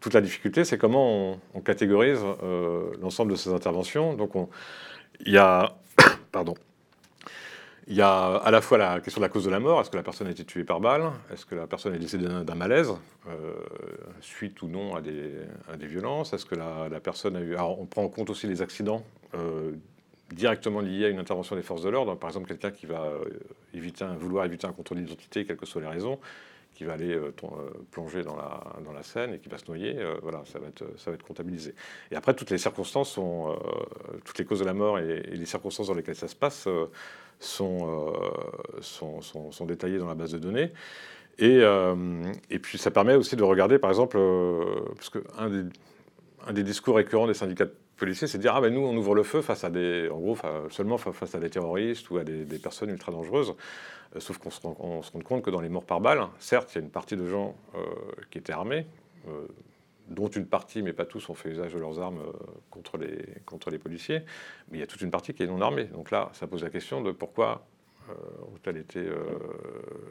[0.00, 4.14] toute la difficulté, c'est comment on, on catégorise euh, l'ensemble de ces interventions.
[4.14, 4.48] Donc, on-
[5.26, 5.76] il y a,
[6.32, 6.54] pardon,
[7.86, 9.80] il y a à la fois la question de la cause de la mort.
[9.80, 11.10] Est-ce que la personne a été tuée par balle?
[11.32, 12.92] Est-ce que la personne est décédée d'un malaise,
[13.28, 13.54] euh,
[14.20, 16.32] suite ou non à des, violences?
[16.32, 17.54] Est-ce que la, la personne a eu...
[17.54, 19.04] Alors, on prend en compte aussi les accidents
[20.32, 22.16] directement liés à une intervention des forces de l'ordre.
[22.16, 23.24] Par exemple, quelqu'un qui va euh,
[23.74, 26.18] éviter vouloir éviter un contrôle d'identité, quelles que soient les raisons,
[26.74, 29.66] qui va aller euh, euh, plonger dans la, dans la Seine et qui va se
[29.66, 31.74] noyer, euh, voilà, ça va, être, ça va être comptabilisé.
[32.10, 35.46] Et après, toutes les circonstances sont, euh, toutes les causes de la mort et, les
[35.46, 36.86] circonstances dans lesquelles ça se passe euh,
[37.38, 40.72] sont, euh, sont, sont- détaillées dans la base de données.
[41.38, 45.48] Et, euh, et puis, ça permet aussi de regarder, par exemple, euh, parce que un
[45.48, 45.68] des,
[46.46, 47.66] un des discours récurrents des syndicats
[48.00, 50.18] policiers, c'est de dire ah ben nous on ouvre le feu face à des, en
[50.18, 50.36] gros
[50.70, 53.54] seulement fa- face à des terroristes ou à des, des personnes ultra dangereuses.
[54.16, 56.26] Euh, sauf qu'on se, rend- on se rend compte que dans les morts par balle,
[56.40, 57.78] certes il y a une partie de gens euh,
[58.30, 58.84] qui étaient armés,
[59.28, 59.46] euh,
[60.08, 62.32] dont une partie, mais pas tous, ont fait usage de leurs armes euh,
[62.70, 64.22] contre les contre les policiers,
[64.70, 65.84] mais il y a toute une partie qui est non armée.
[65.84, 67.64] Donc là, ça pose la question de pourquoi
[68.08, 68.12] euh,
[68.54, 69.20] ont-elles été, euh,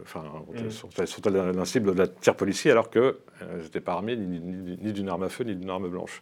[0.04, 0.24] enfin,
[0.54, 0.70] Mm.
[0.70, 3.16] sont-elles la cible de la tir policier alors qu'elles
[3.62, 6.22] n'étaient pas armées ni, ni- ni d'une arme à feu ni d'une arme blanche.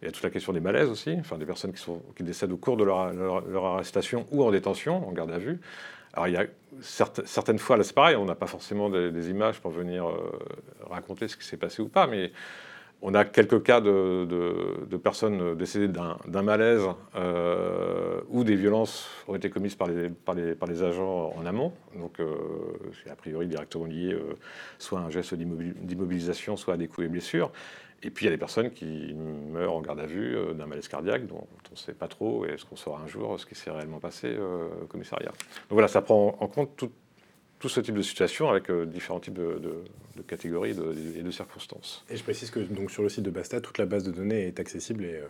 [0.00, 2.56] Il y a toute la question des malaises aussi, enfin des personnes qui, décèdent au
[2.56, 5.60] cours de leur, arrestation ou en détention, en garde à vue.
[6.12, 6.46] Alors il y a
[6.80, 10.32] certaines fois, là c'est pareil, on n'a pas forcément des, images pour venir euh,
[10.88, 12.32] raconter ce qui s'est passé ou pas, mais
[13.00, 16.82] on a quelques cas de, personnes décédées d'un malaise
[17.14, 21.72] euh, où des violences ont été commises par les, agents en amont.
[21.96, 22.34] Donc, euh,
[23.02, 24.34] c'est a priori directement lié euh,
[24.78, 27.52] soit à un geste d'immobil- d'immobilisation, soit à des coups et blessures.
[28.02, 30.66] Et puis, il y a des personnes qui meurent en garde à vue euh, d'un
[30.66, 32.46] malaise cardiaque dont on ne sait pas trop.
[32.46, 35.72] Et est-ce qu'on saura un jour ce qui s'est réellement passé euh, au commissariat Donc
[35.72, 39.84] voilà, ça prend en compte tout, ce type de situation avec euh, différents types de,
[40.28, 40.76] catégories
[41.16, 42.04] et de circonstances.
[42.08, 44.46] Et je précise que donc, sur le site de Basta, toute la base de données
[44.46, 45.20] est accessible et,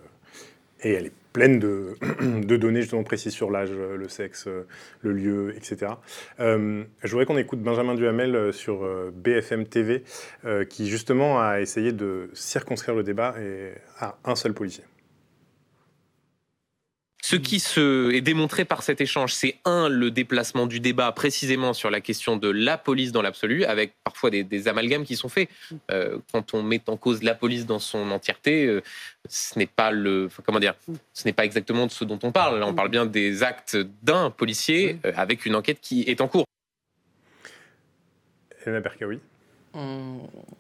[0.82, 4.48] et elle est pleine de, données justement précises sur l'âge, le sexe,
[5.02, 5.92] le lieu, etc.
[6.40, 10.02] Euh, je voudrais qu'on écoute Benjamin Duhamel euh, sur euh, BFM TV,
[10.68, 13.34] qui justement a essayé de circonscrire le débat
[13.98, 14.84] à un seul policier.
[17.30, 21.74] Ce qui se est démontré par cet échange, c'est un, le déplacement du débat précisément
[21.74, 25.28] sur la question de la police dans l'absolu, avec parfois des, des amalgames qui sont
[25.28, 25.50] faits.
[25.90, 28.80] Euh, quand on met en cause la police dans son entièreté, euh,
[29.28, 30.72] ce n'est pas le, comment dire,
[31.12, 32.60] ce n'est pas exactement de ce dont on parle.
[32.60, 36.28] Là, on parle bien des actes d'un policier euh, avec une enquête qui est en
[36.28, 36.46] cours.
[38.64, 39.20] Elena Berkaoui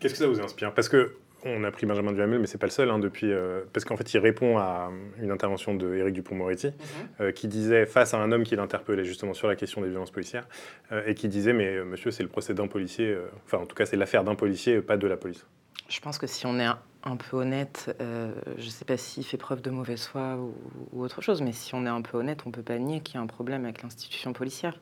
[0.00, 0.74] Qu'est-ce que ça vous inspire?
[0.74, 3.30] Parce que on a pris Benjamin Duhamel, mais c'est pas le seul hein, depuis.
[3.30, 6.72] euh, parce qu'en fait, il répond à une intervention de Éric Dupond-Moretti,
[7.20, 10.10] euh, qui disait face à un homme qui l'interpellait justement sur la question des violences
[10.10, 10.48] policières,
[10.92, 13.16] euh, et qui disait mais monsieur, c'est le procès d'un policier.
[13.46, 15.46] Enfin, en tout cas, c'est l'affaire d'un policier, pas de la police.
[15.88, 19.24] Je pense que si on est un, un peu honnête, je ne sais pas s'il
[19.24, 20.54] fait preuve de mauvaise foi ou,
[20.92, 23.00] ou autre chose, mais si on est un peu honnête, on ne peut pas nier
[23.00, 24.78] qu'il y a un problème avec l'institution policière.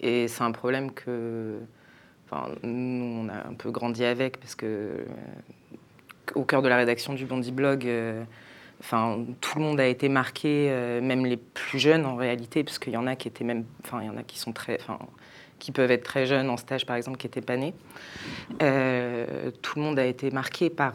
[0.00, 1.58] Et c'est un problème que
[2.30, 5.04] enfin, nous, on a un peu grandi avec, parce que
[6.34, 8.22] au cœur de la rédaction du Bondi Blog, euh,
[8.80, 12.78] enfin, tout le monde a été marqué, euh, même les plus jeunes en réalité, parce
[12.78, 14.78] qu'il y en a qui étaient même, enfin, il y en a qui sont très,
[14.80, 14.98] enfin,
[15.58, 17.74] qui peuvent être très jeunes en stage, par exemple, qui n'étaient pas nés.
[18.62, 20.92] Euh, tout le monde a été marqué par,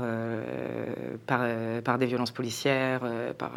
[1.28, 3.02] par, des violences policières,
[3.38, 3.52] par,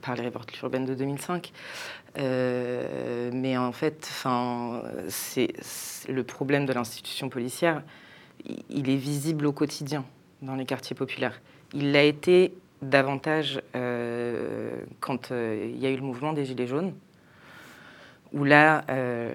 [0.00, 1.52] par, les révoltes urbaines de 2005.
[2.16, 4.08] mais en fait,
[5.08, 5.52] c'est
[6.08, 7.82] le problème de l'institution policière,
[8.70, 10.04] il est visible au quotidien
[10.42, 11.40] dans les quartiers populaires.
[11.72, 12.52] Il l'a été
[12.82, 13.62] davantage
[15.00, 16.92] quand il y a eu le mouvement des Gilets jaunes
[18.32, 19.30] où là, euh,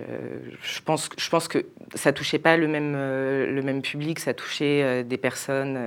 [0.62, 1.08] je, pense,
[1.48, 5.78] que ça touchait pas le même, euh, le même public, ça touchait euh, des personnes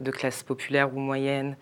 [0.00, 1.56] de classe populaire ou moyenne.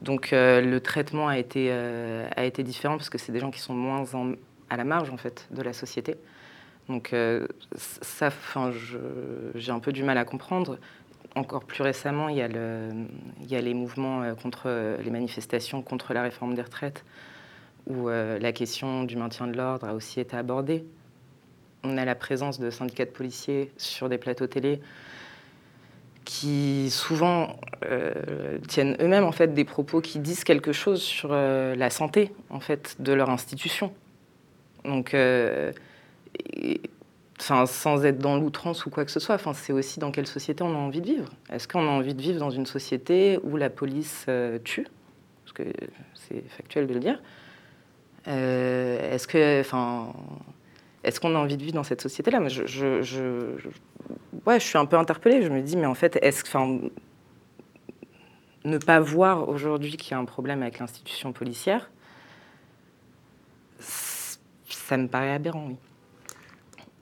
[0.00, 3.74] Donc le traitement a été, a été différent parce que c'est des gens qui sont
[3.74, 4.04] moins
[4.70, 6.14] à la marge en fait de la société.
[6.88, 7.12] Donc
[7.74, 8.30] ça,
[9.56, 10.78] j'ai un peu du mal à comprendre.
[11.38, 12.48] Encore plus récemment, il y a,
[13.60, 17.04] les mouvements contre les manifestations contre la réforme des retraites
[17.88, 20.84] où euh, la question du maintien de l'ordre a aussi été abordée.
[21.84, 24.80] On a la présence de syndicats de policiers sur des plateaux télé
[26.24, 31.74] qui souvent euh, tiennent eux-mêmes en fait des propos qui disent quelque chose sur euh,
[31.74, 33.92] la santé en fait de leur institution.
[34.84, 35.14] Donc,
[37.38, 40.62] sans être dans l'outrance ou quoi que ce soit, enfin, c'est aussi dans quelle société
[40.62, 41.30] on a envie de vivre.
[41.50, 44.26] Est-ce qu'on a envie de vivre dans une société où la police
[44.64, 44.86] tue?
[45.44, 45.62] Parce que
[46.14, 47.22] c'est factuel de le dire.
[48.26, 50.12] Euh, est-ce que, enfin,
[51.04, 52.46] est-ce qu'on a envie de vivre dans cette société-là?
[52.48, 53.44] Je, je,
[54.46, 55.42] ouais, je suis un peu interpellée.
[55.42, 56.44] Je me dis, mais en fait, est-ce,
[58.64, 61.90] ne pas voir aujourd'hui qu'il y a un problème avec l'institution policière,
[63.78, 65.76] ça me paraît aberrant, oui.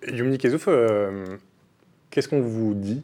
[0.06, 1.24] Yumni Kezouf, euh,
[2.10, 3.02] qu'est-ce qu'on vous dit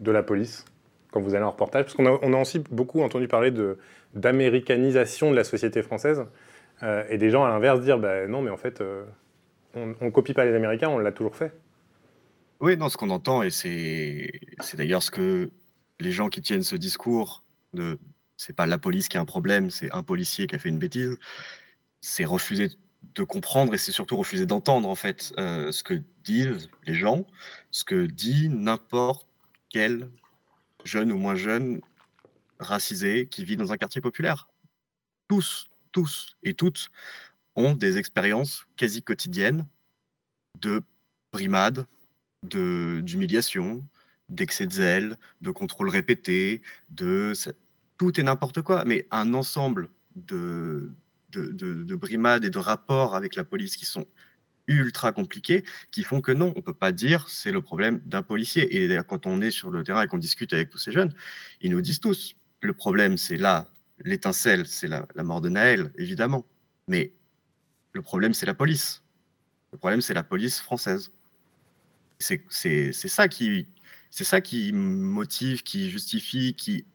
[0.00, 0.64] de la police
[1.10, 1.84] quand vous allez en reportage?
[1.84, 3.78] Parce qu'on a, aussi beaucoup entendu parler de,
[4.14, 6.24] d'américanisation de la société française.
[6.82, 9.04] Euh, et des gens, à l'inverse, dire bah, non, mais en fait, euh,
[9.74, 11.52] on ne copie pas les Américains, on l'a toujours fait.
[12.60, 14.30] Oui, non, ce qu'on entend, et c'est
[14.74, 15.50] d'ailleurs ce que
[16.00, 17.98] les gens qui tiennent ce discours de
[18.36, 20.78] c'est pas la police qui a un problème, c'est un policier qui a fait une
[20.78, 21.16] bêtise,
[22.00, 22.70] c'est refuser
[23.14, 27.26] de comprendre et c'est surtout refuser d'entendre en fait euh, ce que disent les gens,
[27.70, 29.28] ce que dit n'importe
[29.68, 30.10] quel
[30.84, 31.80] jeune ou moins jeune
[32.58, 34.48] racisé qui vit dans un quartier populaire.
[35.28, 36.90] Tous, tous et toutes
[37.56, 39.66] ont des expériences quasi quotidiennes
[40.60, 40.82] de
[41.32, 41.86] brimade,
[42.42, 43.84] d'humiliation,
[44.28, 47.32] d'excès de zèle, de contrôle répété, de
[47.98, 50.92] tout et n'importe quoi, mais un ensemble de,
[51.38, 54.06] de, de, brimades et de rapports avec la police qui sont
[54.66, 58.82] ultra compliqués, qui font que non, on peut pas dire c'est le problème d'un policier.
[58.82, 61.12] Et quand on est sur le terrain et qu'on discute avec tous ces jeunes,
[61.60, 63.66] ils nous disent tous, le problème c'est là,
[64.02, 66.46] l'étincelle, c'est la, mort de Naël, évidemment.
[66.88, 67.12] Mais
[67.92, 69.02] le problème, c'est la police.
[69.72, 71.12] Le problème, c'est la police française.
[72.18, 73.66] C'est ça qui,
[74.10, 76.86] c'est ça qui motive, qui justifie, qui,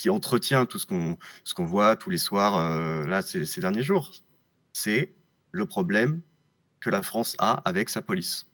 [0.00, 3.82] qui entretient tout ce qu'on ce qu'on voit tous les soirs euh, là ces, derniers
[3.82, 4.12] jours.
[4.72, 5.12] C'est
[5.52, 6.22] le problème
[6.80, 8.46] que la France a avec sa police.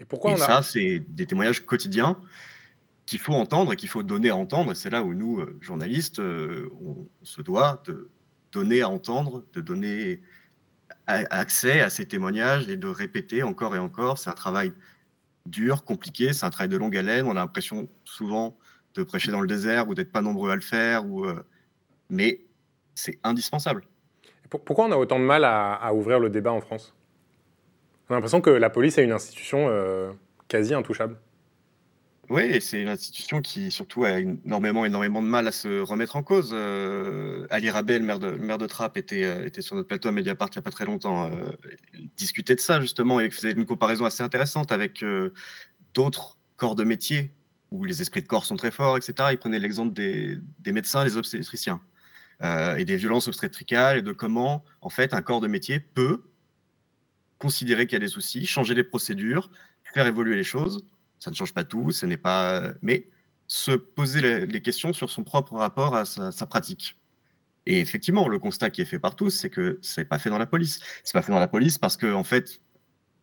[0.00, 2.18] Et pourquoi ça, c'est des témoignages quotidiens
[3.04, 4.72] qu'il faut entendre et qu'il faut donner à entendre.
[4.72, 8.08] C'est là où nous, euh, journalistes, euh, on, se doit de
[8.50, 10.22] donner à entendre, de donner
[11.06, 14.16] accès à ces témoignages et de répéter encore et encore.
[14.16, 14.72] C'est un travail
[15.44, 17.26] dur, compliqué, c'est un travail de longue haleine.
[17.26, 18.56] On a l'impression souvent
[18.94, 21.42] de prêcher dans le désert ou d'être pas nombreux à le faire, ou, euh,
[22.10, 22.40] mais
[22.94, 23.84] c'est indispensable.
[24.48, 26.94] Pourquoi on a autant de mal à, ouvrir le débat en France?
[28.08, 29.68] On a l'impression que la police est une institution
[30.48, 31.16] quasi intouchable.
[32.32, 36.22] Oui, c'est une institution qui surtout a énormément, énormément de mal à se remettre en
[36.22, 36.52] cause.
[36.54, 40.08] Euh, Ali Rabel, le maire de, maire de Trappes, était, euh, était sur notre plateau
[40.08, 41.26] à Mediapart il n'y a pas très longtemps.
[41.26, 41.50] Euh,
[41.92, 45.04] il discutait de ça justement et faisait une comparaison assez intéressante avec
[45.94, 47.32] d'autres corps de métier
[47.72, 49.30] où les esprits de corps sont très forts, etc.
[49.32, 51.80] Il prenait l'exemple des, médecins, des obstétriciens
[52.76, 56.24] et des violences obstétricales et de comment en fait un corps de métier peut
[57.38, 59.50] considérer qu'il y a des soucis, changer les procédures,
[59.84, 60.84] faire évoluer les choses
[61.22, 62.72] ça ne change pas tout, ce n'est pas.
[62.82, 63.08] Mais
[63.46, 66.96] se poser les questions sur son propre rapport à sa, pratique.
[67.64, 70.38] Et effectivement, le constat qui est fait par tous, c'est que c'est pas fait dans
[70.38, 70.80] la police.
[71.04, 72.60] C'est pas fait dans la police parce qu'en en fait,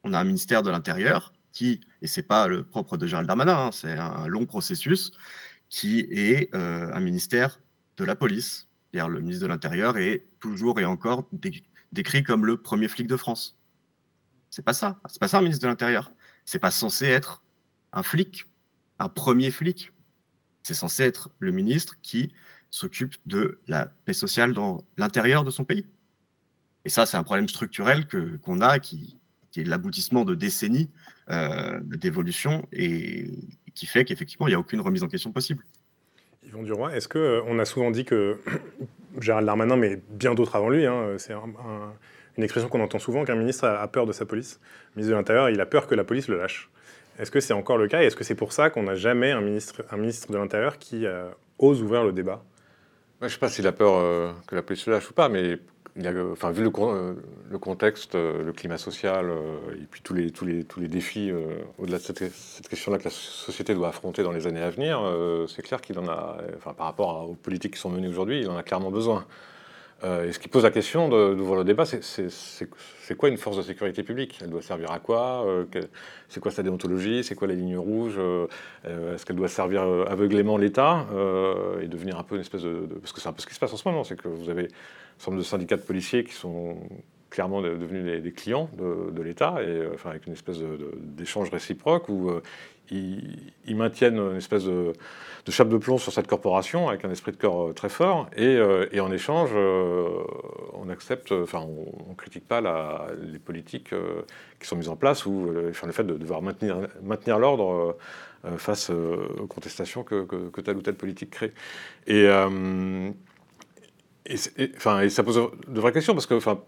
[0.05, 3.67] on a un ministère de l'Intérieur qui, et c'est pas le propre de Gérald Darmanin,
[3.67, 5.11] hein, c'est un long processus,
[5.69, 7.59] qui est euh, un ministère
[7.97, 8.67] de la police.
[8.93, 11.29] le ministre de l'Intérieur est toujours et encore
[11.91, 13.57] décrit comme le premier flic de France.
[14.49, 14.99] C'est pas ça.
[15.07, 16.11] C'est pas ça un ministre de l'Intérieur.
[16.45, 17.43] C'est pas censé être
[17.93, 18.45] un flic,
[18.97, 19.91] un premier flic.
[20.63, 22.33] C'est censé être le ministre qui
[22.71, 25.85] s'occupe de la paix sociale dans l'intérieur de son pays.
[26.85, 29.18] Et ça, c'est un problème structurel que, qu'on a qui
[29.51, 30.89] qui est l'aboutissement de décennies
[31.81, 33.29] d'évolution et
[33.75, 35.63] qui fait qu'effectivement, il n'y a aucune remise en question possible.
[36.45, 38.37] Yvon Duroy, est-ce qu'on a souvent dit que
[39.21, 43.35] Gérald Darmanin, mais bien d'autres avant lui, hein, c'est une expression qu'on entend souvent qu'un
[43.35, 44.59] ministre a peur de sa police.
[44.95, 46.69] Le ministre de l'Intérieur, il a peur que la police le lâche.
[47.19, 49.31] Est-ce que c'est encore le cas et est-ce que c'est pour ça qu'on n'a jamais
[49.31, 51.05] un ministre, un ministre de l'Intérieur qui
[51.57, 52.43] ose ouvrir le débat?
[53.19, 55.59] Je ne sais pas s'il a peur que la police le lâche ou pas, mais
[56.31, 56.71] enfin, vu le,
[57.49, 61.57] le, contexte, euh, le climat social euh, et puis tous les, les, les défis euh,
[61.77, 65.01] au-delà de cette, question-là que la société doit affronter dans les années à venir,
[65.47, 68.49] c'est clair qu'il en a, enfin, par rapport aux politiques qui sont menées aujourd'hui, il
[68.49, 69.25] en a clairement besoin.
[70.03, 74.03] et ce qui pose la question d'ouvrir le débat, c'est quoi une force de sécurité
[74.03, 74.39] publique?
[74.41, 75.45] Elle doit servir à quoi?
[76.27, 77.23] C'est quoi sa déontologie?
[77.23, 78.19] C'est quoi la ligne rouge?
[78.85, 81.07] Est-ce qu'elle doit servir aveuglément l'État?
[81.81, 83.59] Et devenir un peu une espèce de, Parce que c'est un peu ce qui se
[83.59, 84.67] passe en ce moment, c'est que vous avez
[85.19, 86.77] certain de syndicats de policiers qui sont
[87.29, 90.59] clairement devenus des, clients de, l'État, et euh, enfin, avec une espèce
[90.97, 92.41] d'échange réciproque où euh,
[92.89, 94.93] ils, maintiennent une espèce de,
[95.47, 98.59] chape de plomb sur cette corporation avec un esprit de corps euh, très fort, et,
[98.99, 102.61] en échange, on accepte, enfin, on ne critique pas
[103.21, 103.93] les politiques
[104.59, 107.97] qui sont mises en place ou le fait de devoir maintenir, maintenir l'ordre.
[108.57, 111.53] face aux contestations que, que, telle ou telle politique crée.
[112.07, 112.27] Et,
[114.25, 114.35] et,
[114.75, 116.59] enfin, ça pose de vraies questions parce que, enfin,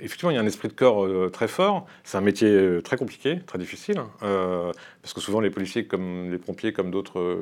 [0.00, 1.86] effectivement, il y a un esprit de corps euh, très fort.
[2.04, 4.10] C'est un métier euh, très compliqué, très difficile, hein.
[4.22, 4.72] euh,
[5.02, 7.38] parce que souvent les policiers, comme les pompiers, comme d'autres,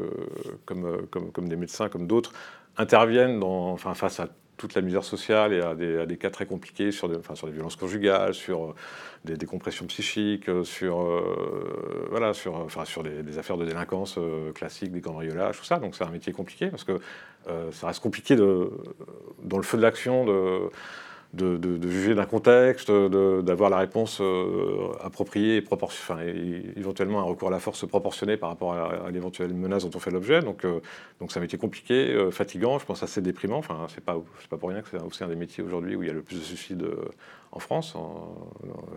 [0.65, 2.33] comme, comme, des médecins, comme d'autres,
[2.77, 6.91] interviennent enfin, face à toute la misère sociale et à des, des cas très compliqués
[6.91, 8.75] sur des, enfin, sur des violences conjugales, sur
[9.25, 11.23] des décompressions psychiques, sur,
[12.11, 14.19] voilà, sur, enfin, sur des, affaires de délinquance
[14.55, 15.79] classiques, des cambriolages, tout ça.
[15.79, 16.99] Donc c'est un métier compliqué parce que
[17.73, 20.25] ça reste compliqué dans le feu de l'action
[21.35, 27.61] de, juger d'un contexte, d'avoir la réponse euh, appropriée et, éventuellement un recours à la
[27.61, 30.41] force proportionné par rapport à, l'éventuelle menace dont on fait l'objet.
[30.41, 30.81] Donc, euh,
[31.21, 33.59] donc c'est un métier compliqué, fatigant, je pense assez déprimant.
[33.59, 34.17] Enfin, c'est pas,
[34.49, 36.23] pas pour rien que c'est aussi un des métiers aujourd'hui où il y a le
[36.23, 36.87] plus de suicides
[37.53, 37.95] en France,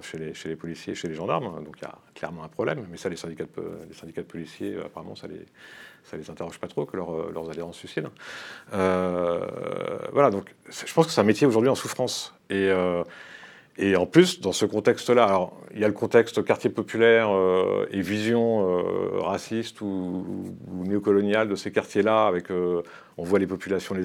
[0.01, 1.63] chez, les, chez, les, policiers et chez les gendarmes.
[1.63, 2.85] Donc il y a clairement un problème.
[2.89, 5.45] Mais ça, les syndicats de, les syndicats de policiers, apparemment, ça les,
[6.03, 8.11] ça les interroge pas trop que leurs adhérents se suicident.
[8.73, 9.39] Euh,
[10.11, 12.33] voilà, donc je pense que c'est un métier aujourd'hui en souffrance.
[12.49, 13.03] Et, euh,
[13.77, 17.87] et en plus, dans ce contexte-là, alors il y a le contexte quartier populaire euh,
[17.91, 18.83] et vision
[19.21, 23.95] raciste ou, néocoloniale de ces quartiers-là, avec on voit les populations,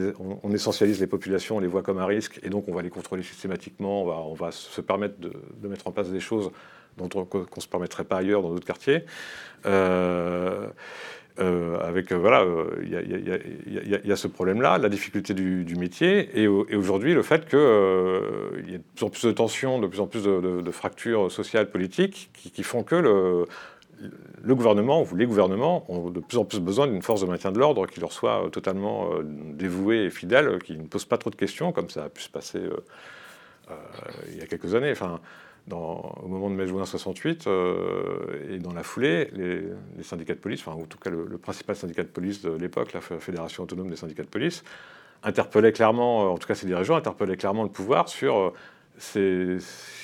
[0.42, 2.90] on, essentialise les populations, on les voit comme un risque, et donc on va les
[2.90, 5.32] contrôler systématiquement, on va, se permettre de,
[5.68, 6.50] mettre en place des choses
[6.96, 9.04] dont on ne se permettrait pas ailleurs dans d'autres quartiers.
[11.38, 12.46] Euh, avec euh, voilà,
[12.82, 18.62] il y, a ce problème-là, la difficulté du, métier, et, aujourd'hui le fait qu'il euh,
[18.66, 21.70] y a de plus en plus de tensions, de plus en plus de, fractures sociales,
[21.70, 23.44] politiques, qui, font que le,
[24.42, 27.52] le, gouvernement ou les gouvernements ont de plus en plus besoin d'une force de maintien
[27.52, 31.36] de l'ordre qui leur soit totalement dévouée et fidèle, qui ne pose pas trop de
[31.36, 32.60] questions, comme ça a pu se passer
[34.30, 34.92] il y a quelques années.
[34.92, 35.20] Enfin,
[35.74, 39.62] au moment de mai-juin 68, euh, et dans la foulée, les,
[40.02, 43.00] syndicats de police, enfin en tout cas le, principal syndicat de police de l'époque, la
[43.00, 44.62] Fédération autonome des syndicats de police,
[45.22, 48.52] interpellait clairement, euh, en tout cas ces dirigeants, interpellaient clairement le pouvoir sur euh,
[49.14, 49.60] il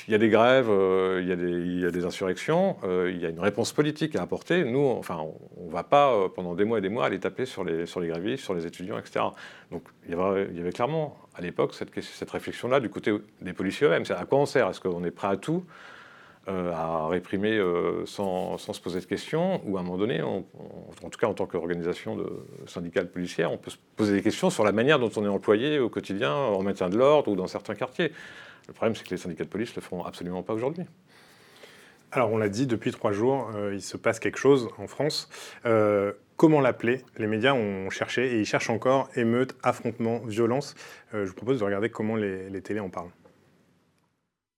[0.08, 0.68] y a des grèves,
[1.20, 4.16] il, y a des, il, y a des, insurrections, il y a une réponse politique
[4.16, 4.64] à apporter.
[4.64, 5.18] Nous, enfin,
[5.56, 8.44] on ne va pas pendant des mois et des mois aller taper sur les, grévistes,
[8.44, 9.24] sur les étudiants, etc.
[9.70, 14.04] Donc il y avait, clairement à l'époque cette, réflexion-là du côté des policiers eux-mêmes.
[14.10, 14.68] À quoi on sert?
[14.68, 15.64] Est-ce qu'on est prêt à tout
[16.48, 19.62] euh, à réprimer euh, sans, sans, se poser de questions?
[19.64, 20.42] Ou à un moment donné, en
[21.10, 22.18] tout cas en tant qu'organisation
[22.66, 25.78] syndicale policière, on peut se poser des questions sur la manière dont on est employé
[25.78, 28.12] au quotidien en maintien de l'ordre ou dans certains quartiers.
[28.68, 30.84] Le problème, c'est que les syndicats de police ne le font absolument pas aujourd'hui.
[32.10, 35.28] Alors, on l'a dit, depuis trois jours, euh, il se passe quelque chose en France.
[36.42, 37.04] Comment l'appeler?
[37.18, 40.74] Les médias ont cherché et ils cherchent encore émeute, affrontement, violence.
[41.14, 43.12] Euh, je vous propose de regarder comment les, les télés en parlent.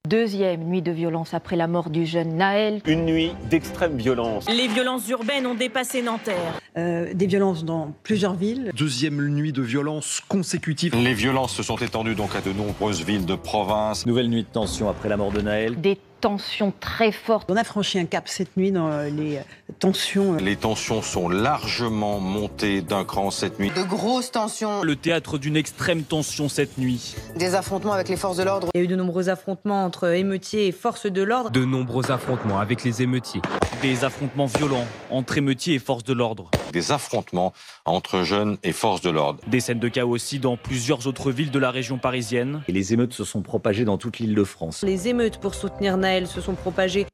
[0.07, 2.83] Deuxième nuit de violence après la mort du jeune Naël.
[2.85, 4.47] Une nuit d'extrême violence.
[4.51, 6.61] Les violences urbaines ont dépassé Nanterre.
[6.77, 8.71] Euh, des violences dans plusieurs villes.
[8.77, 10.95] Deuxième nuit de violence consécutive.
[10.95, 14.05] Les violences se sont étendues donc à de nombreuses villes de province.
[14.05, 15.81] Nouvelle nuit de tension après la mort de Naël.
[15.81, 17.51] Des tensions très fortes.
[17.51, 19.41] On a franchi un cap cette nuit dans les
[19.79, 20.37] tensions.
[20.37, 23.71] Les tensions sont largement montées d'un cran cette nuit.
[23.77, 24.83] De grosses tensions.
[24.85, 27.15] Le théâtre d'une extrême tension cette nuit.
[27.37, 28.69] Des affrontements avec les forces de l'ordre.
[28.73, 31.51] Il y a eu de nombreux affrontements entre émeutiers et forces de l'ordre.
[31.51, 33.43] De nombreux affrontements avec les émeutiers.
[33.83, 36.51] Des affrontements violents entre émeutiers et forces de l'ordre.
[36.73, 37.53] Des affrontements
[37.85, 39.41] entre jeunes et forces de l'ordre.
[39.47, 42.63] Des scènes de chaos aussi dans plusieurs autres villes de la région parisienne.
[42.67, 44.83] Et les émeutes se sont propagées dans toute l'île de France.
[44.83, 47.07] Les émeutes pour soutenir Naël se sont propagées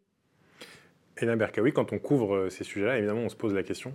[1.16, 3.92] Hélène Berkaoui, quand on couvre euh, ces sujets-là, évidemment, on se pose la question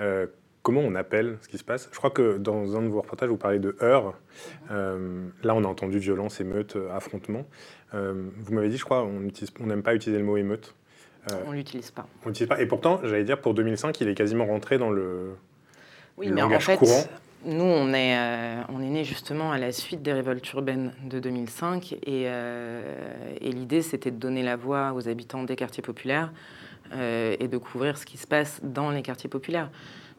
[0.00, 0.26] euh,
[0.62, 1.88] comment on appelle ce qui se passe?
[1.92, 4.14] Je crois que dans un de vos reportages, vous parlez de heurts.
[4.70, 7.46] Euh, là, on a entendu violence, émeute, affrontement.
[7.94, 10.74] Euh, vous m'avez dit, je crois, on n'aime pas utiliser le mot émeute.
[11.32, 12.06] Euh, On l'utilise pas.
[12.24, 12.60] on l'utilise pas.
[12.60, 15.36] Et pourtant, j'allais dire, pour 2005, il est quasiment rentré dans le,
[16.18, 17.04] Oui, le mais en langage fait, courant.
[17.44, 21.20] Nous, on est, euh, on est né justement à la suite des révoltes urbaines de
[21.20, 21.92] 2005.
[21.92, 22.82] Et, euh,
[23.40, 26.32] et l'idée, c'était de donner la voix aux habitants des quartiers populaires
[26.92, 29.70] euh, et de couvrir ce qui se passe dans les quartiers populaires.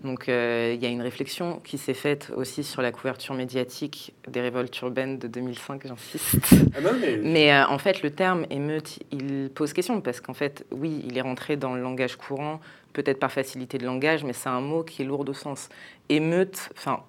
[0.04, 4.14] Donc, euh, il y a une réflexion qui s'est faite aussi sur la couverture médiatique
[4.30, 6.38] des révoltes urbaines de 2005, j'insiste.
[6.74, 10.34] Ah non, mais- Mais euh, en fait, le terme émeute, il pose question parce qu'en
[10.34, 12.62] fait, oui, il est rentré dans le langage courant,
[12.94, 15.68] peut-être par facilité de langage, mais c'est un mot qui est lourd de sens.
[16.08, 17.04] Émeute, enfin,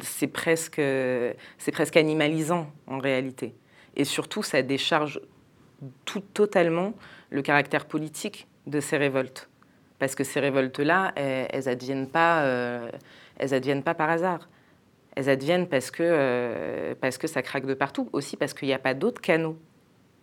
[0.00, 3.54] c'est presque, c'est presque animalisant en réalité.
[3.96, 5.18] Et surtout, ça décharge
[6.04, 6.92] tout totalement
[7.30, 9.48] le caractère politique de ces révoltes.
[9.98, 12.90] Parce que ces révoltes-là, elles, elles adviennent pas, euh,
[13.38, 14.48] elles adviennent pas par hasard.
[15.16, 18.08] Elles adviennent parce que, euh, parce que ça craque de partout.
[18.12, 19.58] Aussi parce qu'il n'y a pas d'autres canaux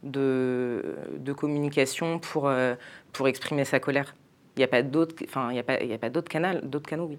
[0.04, 2.76] de, de communication pour, euh,
[3.12, 4.16] pour exprimer sa colère.
[4.56, 7.18] Il n'y a pas d'autres, enfin, il y a pas, d'autres canaux, d'autres canaux, oui.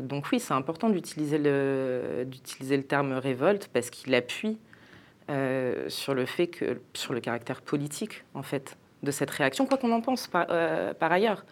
[0.00, 4.58] Donc oui, c'est important d'utiliser le, d'utiliser le terme révolte parce qu'il appuie
[5.86, 9.92] sur le fait que, sur le caractère politique en fait de cette réaction, quoi qu'on
[9.92, 11.44] en pense par, euh, ailleurs.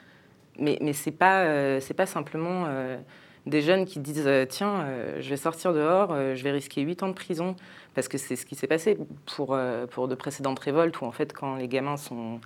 [0.58, 2.98] Mais, mais c'est pas, euh, pas simplement euh,
[3.46, 4.86] des jeunes qui disent tiens,
[5.18, 7.56] je vais sortir dehors, je vais risquer 8 ans de prison
[7.94, 11.56] parce que c'est ce qui s'est passé pour, de précédentes révoltes où en fait quand
[11.56, 12.40] les gamins sont,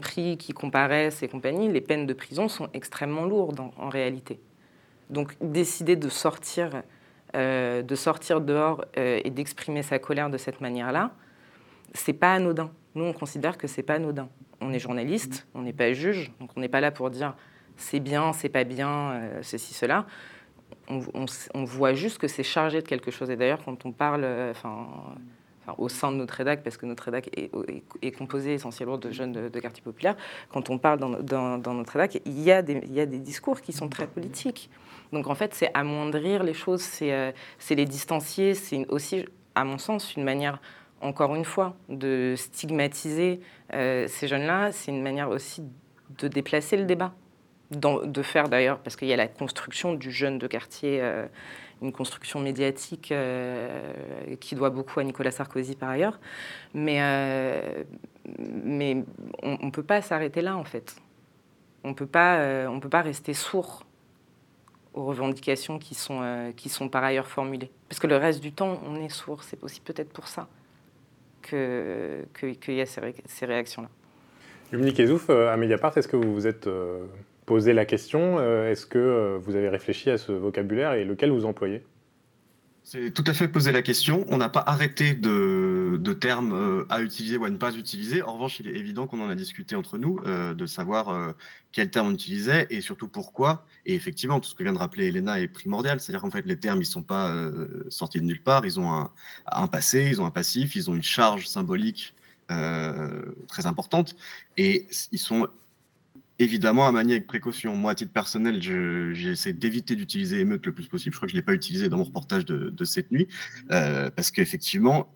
[0.00, 4.38] pris, qui comparaissent et compagnie, les peines de prison sont extrêmement lourdes en, en réalité.
[5.10, 6.82] Donc décider de sortir,
[7.34, 11.10] de sortir dehors et d'exprimer sa colère de cette manière-là,
[11.92, 12.70] c'est pas anodin.
[12.94, 14.28] Nous, on considère que c'est pas anodin.
[14.60, 17.34] On est journaliste, on n'est pas juge, donc on n'est pas là pour dire
[17.76, 20.06] c'est bien, c'est pas bien, euh, ceci, cela.
[20.88, 23.30] On, voit juste que c'est chargé de quelque chose.
[23.30, 24.88] Et d'ailleurs, quand on parle, euh, enfin,
[25.78, 29.48] au sein de notre rédac, parce que notre rédac est, composé essentiellement de jeunes de,
[29.48, 30.16] de quartier populaire,
[30.50, 31.08] quand on parle dans,
[31.74, 34.70] notre rédac, il y, a des, discours qui sont très politiques.
[35.12, 37.32] Donc en fait, c'est amoindrir les choses, c'est euh,
[37.70, 39.24] les distancier, c'est aussi,
[39.54, 40.60] à mon sens, une manière,
[41.00, 43.40] encore une fois, de stigmatiser
[43.72, 44.72] euh, ces jeunes-là.
[44.72, 45.62] C'est une manière aussi
[46.18, 47.12] de déplacer le débat,
[47.70, 51.26] de faire d'ailleurs, parce qu'il y a la construction du jeune de quartier, euh,
[51.82, 56.20] une construction médiatique euh, qui doit beaucoup à Nicolas Sarkozy par ailleurs.
[56.74, 57.00] Mais,
[59.42, 60.96] on ne peut pas s'arrêter là, en fait.
[61.82, 63.84] On on peut pas rester sourd
[64.92, 67.70] aux revendications qui sont, qui sont par ailleurs formulées.
[67.88, 69.42] Parce que le reste du temps, on est sourd.
[69.44, 70.48] C'est aussi peut-être pour ça
[71.50, 73.88] que- que- qu'il y a ces, ces réactions-là.
[74.72, 77.04] Dominique Ezouf, euh, à Mediapart, est-ce que vous vous êtes euh,
[77.46, 81.44] posé la question euh, Est-ce que vous avez réfléchi à ce vocabulaire et lequel vous
[81.44, 81.82] employez?
[82.92, 84.26] C'est tout à fait poser la question.
[84.30, 88.20] On n'a pas arrêté de, de termes euh, à utiliser ou à ne pas utiliser.
[88.22, 91.30] En revanche, il est évident qu'on en a discuté entre nous, euh, de savoir euh,
[91.70, 93.64] quel terme on utilisait et surtout pourquoi.
[93.86, 96.00] Et effectivement, tout ce que vient de rappeler Elena est primordial.
[96.00, 97.32] C'est-à-dire qu'en fait, les termes, ils sont pas
[97.90, 98.66] sortis de nulle part.
[98.66, 99.12] Ils ont un,
[99.46, 102.16] un passé, ils ont un passif, ils ont une charge symbolique
[102.48, 104.16] très importante.
[104.56, 105.46] Et ils sont
[106.40, 107.76] évidemment à manier avec précaution.
[107.76, 111.12] Moi, à titre personnel, je- j'essaie d'éviter d'utiliser émeute le plus possible.
[111.12, 113.28] Je crois que je ne l'ai pas utilisé dans mon reportage de, de cette nuit,
[113.70, 115.14] euh, parce qu'effectivement,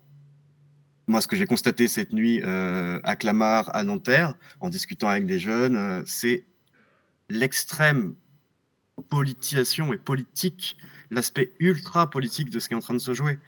[1.07, 5.25] moi, ce que j'ai constaté cette nuit euh, à Clamart, à Nanterre, en discutant avec
[5.25, 6.45] des jeunes, euh, c'est
[7.29, 8.15] l'extrême
[9.09, 10.77] politisation et politique,
[11.09, 13.39] l'aspect ultra politique de ce qui est en train de se jouer.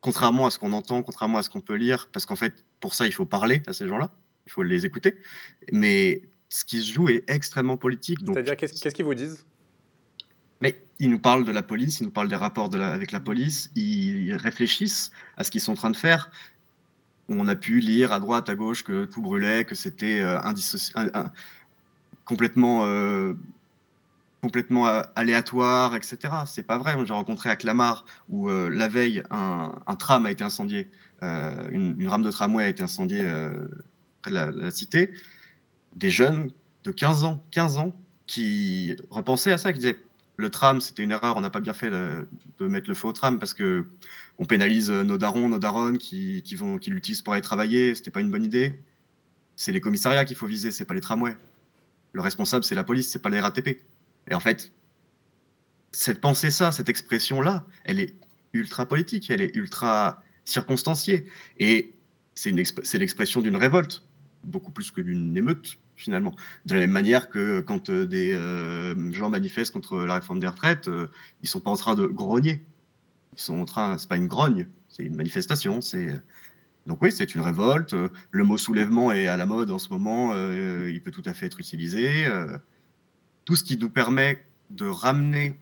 [0.00, 2.94] Contrairement à ce qu'on entend, contrairement à ce qu'on peut lire, parce qu'en fait, pour
[2.94, 4.10] ça, il faut parler à ces gens-là,
[4.46, 5.16] il faut les écouter.
[5.72, 8.18] Mais ce qui se joue est extrêmement politique.
[8.26, 9.46] C'est-à-dire, qu'est-ce qu'ils vous disent?
[10.60, 13.12] Mais ils nous parlent de la police, ils nous parlent des rapports de la- avec
[13.12, 16.30] la police, ils réfléchissent à ce qu'ils sont en train de faire.
[17.28, 20.38] On a pu lire à droite, à gauche que tout brûlait, que c'était euh,
[22.24, 23.34] complètement, euh,
[24.42, 26.18] complètement aléatoire, etc.
[26.46, 26.96] C'est pas vrai.
[27.06, 30.90] J'ai rencontré à Clamart où euh, la veille, un, un tram a été incendié,
[31.22, 33.22] une, une rame de tramway a été incendiée
[34.22, 35.12] près de la, la cité.
[35.96, 36.50] Des jeunes
[36.84, 39.98] de 15 ans, 15 ans, qui repensaient à ça, qui disaient
[40.36, 42.26] le tram, c'était une erreur, on n'a pas bien fait de,
[42.60, 43.86] mettre le feu au tram parce que
[44.38, 48.10] on pénalise nos darons, nos daronnes qui, qui vont, qui l'utilisent pour aller travailler, c'était
[48.10, 48.80] pas une bonne idée.
[49.56, 51.36] C'est les commissariats qu'il faut viser, c'est pas les tramways.
[52.12, 53.82] Le responsable, c'est la police, c'est pas les RATP.
[54.28, 54.72] Et en fait,
[55.92, 58.14] cette pensée ça, cette expression-là, elle est
[58.52, 61.26] ultra politique, elle est ultra circonstanciée.
[61.58, 61.94] Et
[62.34, 64.02] c'est l'expression d'une révolte.
[64.44, 66.34] Beaucoup plus que d'une émeute, finalement.
[66.66, 70.48] De la même manière que quand euh, des euh, gens manifestent contre la réforme des
[70.48, 71.08] retraites, euh,
[71.42, 72.64] ils sont pas en train de grogner.
[73.36, 75.80] Ils sont en train, c'est pas une grogne, c'est une manifestation.
[75.80, 76.20] C'est
[76.86, 77.94] donc oui, c'est une révolte.
[78.30, 80.32] Le mot soulèvement est à la mode en ce moment.
[80.34, 82.26] euh, il peut tout à fait être utilisé.
[82.26, 82.58] euh.
[83.44, 85.58] tout ce qui nous permet de ramener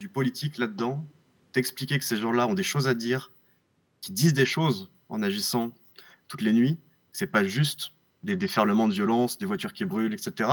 [0.00, 1.06] du politique là-dedans,
[1.52, 3.30] d'expliquer que ces gens-là ont des choses à dire,
[4.00, 5.72] qui disent des choses en agissant
[6.28, 6.78] toutes les nuits.
[7.12, 7.92] C'est pas juste
[8.22, 10.50] des déferlements de violence, des voitures qui brûlent, etc.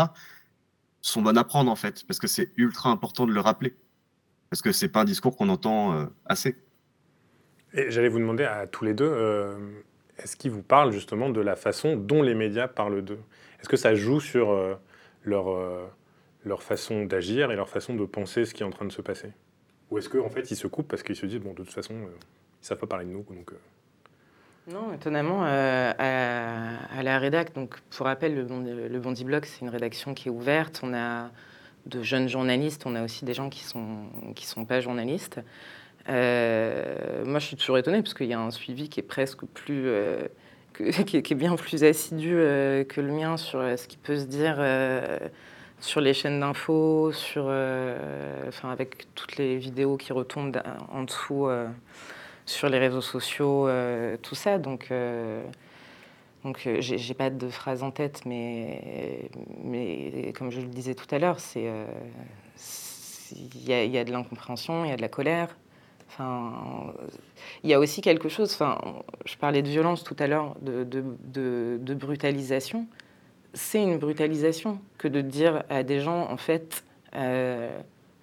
[1.01, 3.76] sont bonnes à prendre en fait, parce que c'est ultra important de le rappeler,
[4.49, 6.55] parce que c'est pas un discours qu'on entend euh, assez.
[7.74, 9.57] Et j'allais vous demander à tous les deux, euh,
[10.18, 13.20] est-ce qu'ils vous parlent justement de la façon dont les médias parlent d'eux?
[13.59, 14.76] Est-ce que ça joue sur euh,
[15.24, 15.47] leur,
[16.45, 19.01] leur façon d'agir et leur façon de penser ce qui est en train de se
[19.01, 19.32] passer?
[19.91, 21.72] Ou est-ce qu'en en fait ils se coupent parce qu'ils se disent, bon, de toute
[21.72, 21.95] façon,
[22.61, 23.51] ils savent pas parler de nous donc,
[24.68, 30.28] Non, étonnamment, euh, à, la rédac, donc pour rappel, le Bondi, c'est une rédaction qui
[30.28, 30.82] est ouverte.
[30.84, 31.30] On a
[31.86, 35.39] de jeunes journalistes, on a aussi des gens qui sont qui sont pas journalistes.
[36.09, 39.45] Euh, moi, je suis toujours étonnée parce qu'il y a un suivi qui est presque
[39.45, 40.28] plus euh,
[40.74, 44.57] qui, est, bien plus assidu que le mien sur ce qui peut se dire
[45.80, 50.61] sur les chaînes d'infos, sur avec toutes les vidéos qui retombent
[50.91, 51.47] en dessous.
[52.47, 54.57] Sur les réseaux sociaux, euh, tout ça.
[54.57, 55.43] Donc, euh,
[56.43, 59.29] donc euh, j'ai pas de phrase en tête, mais,
[59.63, 61.69] mais comme je le disais tout à l'heure, c'est
[63.35, 65.57] il y, a- de l'incompréhension, il y a de la colère.
[66.07, 66.93] Enfin,
[67.63, 68.53] il y a aussi quelque chose.
[68.53, 68.77] Enfin,
[69.25, 72.87] je parlais de violence tout à l'heure, de, de, brutalisation.
[73.53, 76.85] C'est une brutalisation que de dire à des gens, en fait,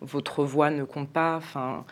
[0.00, 1.36] votre voix ne compte pas.
[1.36, 1.84] Enfin,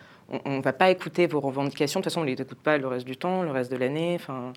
[0.44, 2.00] on ne va pas écouter vos revendications.
[2.00, 3.76] De toute façon, on ne les écoute pas le reste du temps, le reste de
[3.76, 4.14] l'année.
[4.14, 4.52] Enfin,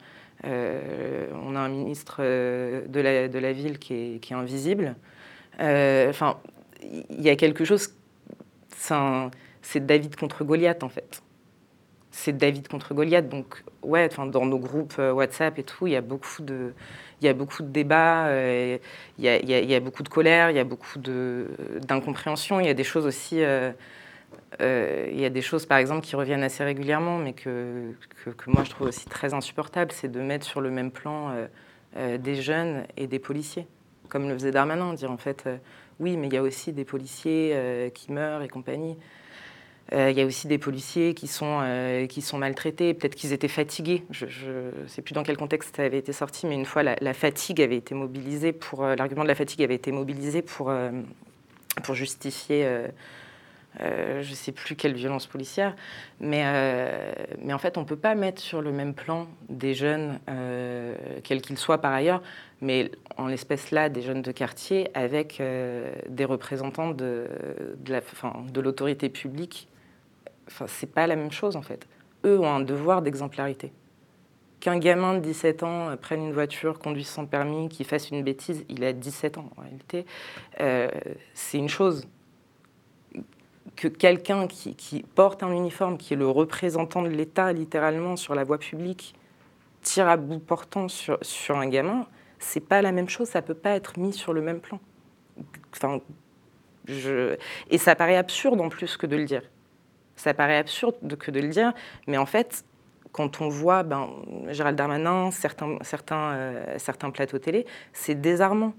[0.46, 3.00] euh, on a un ministre euh, de
[3.40, 4.96] la, ville qui est, invisible.
[5.60, 6.38] Euh, Enfin,
[6.82, 7.90] il y a quelque chose.
[9.62, 11.22] c'est David contre Goliath, en fait.
[12.12, 13.28] C'est David contre Goliath.
[13.28, 16.74] Donc, ouais, enfin, dans nos groupes WhatsApp et tout, il y a beaucoup de,
[17.22, 18.80] il y a beaucoup de débats, il
[19.20, 22.60] y, a, il y a- beaucoup de colère, il y a beaucoup d'incompréhension.
[22.60, 23.42] Il y a des choses aussi.
[24.62, 27.92] Euh, il y a des choses, par exemple, qui reviennent assez régulièrement, mais que,
[28.24, 31.48] que, moi je trouve aussi très insupportable, c'est de mettre sur le même plan euh,
[31.98, 33.68] euh, des jeunes et des policiers,
[34.10, 35.48] comme le faisait Darmanin, dire en fait,
[36.00, 38.98] oui, mais il y a aussi des policiers qui meurent et compagnie.
[39.92, 41.64] Il y a aussi des policiers qui sont,
[42.10, 44.04] qui sont maltraités, peut-être qu'ils étaient fatigués.
[44.10, 47.14] Je ne sais plus dans quel contexte ça avait été sorti, mais une fois la,
[47.14, 50.74] fatigue avait été mobilisée pour l'argument de la fatigue avait été mobilisé pour,
[51.84, 52.68] pour justifier
[53.82, 55.76] euh, je ne sais plus quelle violence policière,
[56.20, 57.14] mais, euh,
[57.52, 61.42] en fait, on ne peut pas mettre sur le même plan des jeunes, euh, quels
[61.42, 62.22] qu'ils soient par ailleurs,
[62.62, 65.42] mais en l'espèce là, des jeunes de quartier avec
[66.10, 67.28] des représentants de,
[68.56, 69.68] l'autorité publique.
[70.48, 71.88] Enfin, c'est pas la même chose en fait.
[72.24, 73.72] Eux ont un devoir d'exemplarité.
[74.62, 78.66] Qu'un gamin de 17 ans prenne une voiture, conduise sans permis, qu'il fasse une bêtise,
[78.70, 80.06] il a 17 ans en réalité,
[81.34, 82.08] c'est une chose
[83.76, 88.44] que quelqu'un qui, porte un uniforme, qui est le représentant de l'État littéralement sur la
[88.44, 89.16] voie publique,
[89.82, 92.08] tire à bout portant sur, un gamin,
[92.40, 94.80] c'est pas la même chose, ça peut pas être mis sur le même plan.
[95.74, 96.00] Enfin.
[96.88, 99.42] Et ça paraît absurde en plus que de le dire.
[100.16, 101.74] Ça paraît absurde de- que de le dire,
[102.08, 102.64] mais en fait,
[103.12, 104.10] quand on voit ben,
[104.50, 108.74] Gérald Darmanin, certains, certains, euh, certains plateaux télé, c'est désarmant,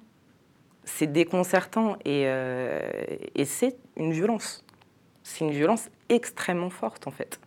[0.85, 2.81] c'est déconcertant et, euh,
[3.35, 4.66] et c'est une violence.
[5.29, 7.41] C'est une violence extrêmement forte en fait.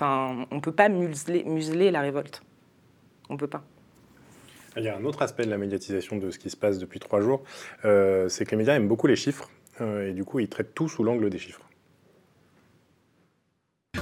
[0.00, 2.42] On peut pas museler, la révolte.
[3.28, 3.64] On peut pas.
[4.76, 7.00] Il y a un autre aspect de la médiatisation de ce qui se passe depuis
[7.00, 7.42] trois jours,
[7.84, 9.50] euh, c'est que les médias aiment beaucoup les chiffres,
[9.80, 11.65] euh, et du coup ils traitent tout sous l'angle des chiffres.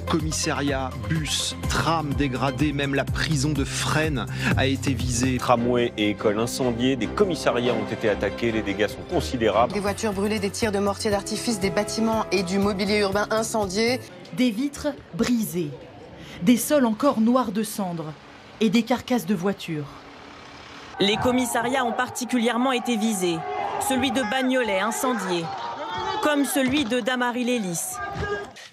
[0.08, 4.26] Commissariat, bus, tram dégradé, même la prison de Fresnes
[4.56, 5.38] a été visée.
[5.38, 9.72] Tramway et écoles incendiées, des commissariats ont été attaqués, les dégâts sont considérables.
[9.72, 14.00] Des voitures brûlées, des tirs de mortier d'artifice, des bâtiments et du mobilier urbain incendiés.
[14.36, 15.70] Des vitres brisées,
[16.42, 18.12] des sols encore noirs de cendres
[18.60, 19.86] et des carcasses de voitures.
[20.98, 23.38] Les commissariats ont particulièrement été visés.
[23.88, 25.44] Celui de Bagnolet incendié,
[26.22, 27.96] comme celui de Damary-Lélis.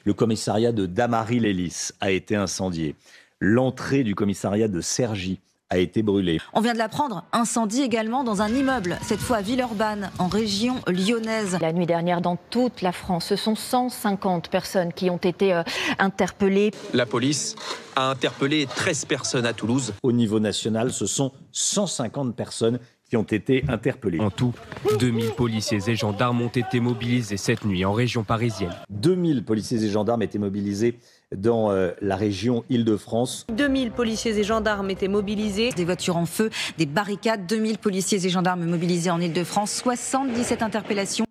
[0.04, 2.95] Le commissariat de Damary-Lélis a été incendié.
[3.39, 5.39] L'entrée du commissariat de Cergy
[5.70, 6.39] a été brûlée.
[6.54, 10.76] On vient de l'apprendre, incendie également dans un immeuble, cette fois à Villeurbanne, en région
[10.88, 11.58] lyonnaise.
[11.62, 15.64] La nuit dernière, dans toute la France, ce sont 150 personnes qui ont été euh,
[15.97, 16.72] interpellées.
[16.93, 17.56] La police
[17.95, 19.93] a interpellé 13 personnes à Toulouse.
[20.04, 22.80] Au niveau national, ce sont 150 personnes
[23.12, 24.22] qui ont été interpellées.
[24.22, 24.53] En tout,
[24.97, 28.74] 2000 policiers et gendarmes ont été mobilisés cette nuit en région parisienne.
[28.89, 30.97] 2000 policiers et gendarmes étaient mobilisés
[31.36, 33.47] dans euh, la région Île-de-France.
[33.49, 35.72] 2000 policiers et gendarmes étaient mobilisés.
[35.72, 41.26] Des voitures en feu, des barricades, 2000 policiers et gendarmes mobilisés en Île-de-France, 77 interpellations.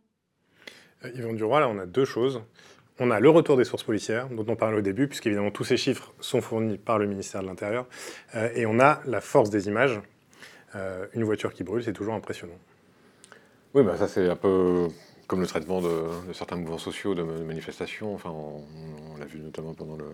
[1.07, 2.43] Euh, Yvon Duroy, là, on a deux choses.
[2.99, 5.79] On a le retour des sources policières, dont on parlait au début, puisqu'évidemment tous ces
[5.79, 7.87] chiffres sont fournis par le ministère de l'Intérieur.
[8.35, 9.99] Euh, et on a la force des images.
[10.77, 12.59] Euh, une voiture qui brûle, c'est toujours impressionnant.
[13.75, 14.89] Oui, bah ça c'est un peu
[15.27, 18.13] comme le traitement de, de certains mouvements sociaux, de, manifestations.
[18.15, 20.07] Enfin, on, l'a vu notamment pendant le,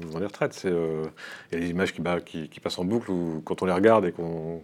[0.00, 0.62] mouvement des retraites.
[0.64, 1.06] Euh,
[1.50, 3.72] Il y a des images qui, bah, qui, passent en boucle où quand on les
[3.72, 4.62] regarde et qu'on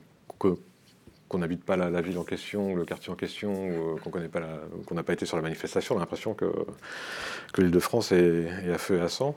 [1.38, 5.12] n'habite pas la, ville en question, le quartier en question, euh, qu'on qu'on n'a pas
[5.12, 6.52] été sur la manifestation, on a l'impression que,
[7.58, 9.36] l'Île-de-France est à feu et à sang.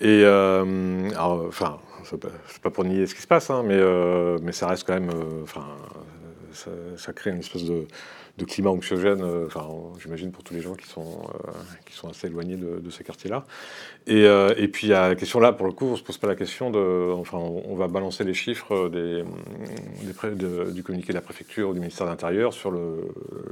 [0.00, 2.20] Et euh, enfin, c'est
[2.62, 5.10] pas, pour nier ce qui se passe, hein, mais, euh, mais ça reste quand même,
[5.10, 5.66] euh, enfin,
[6.96, 7.86] ça, crée une espèce de,
[8.38, 9.66] de climat anxiogène, enfin,
[10.00, 11.22] j'imagine pour tous les gens qui sont,
[11.84, 13.44] qui sont assez éloignés de, de ces quartiers-là.
[14.06, 16.36] Et, et puis, à la question là, pour le coup, on se pose pas la
[16.36, 21.80] question de, enfin, on, va balancer les chiffres du communiqué de la préfecture ou du
[21.80, 23.08] ministère de l'Intérieur sur le,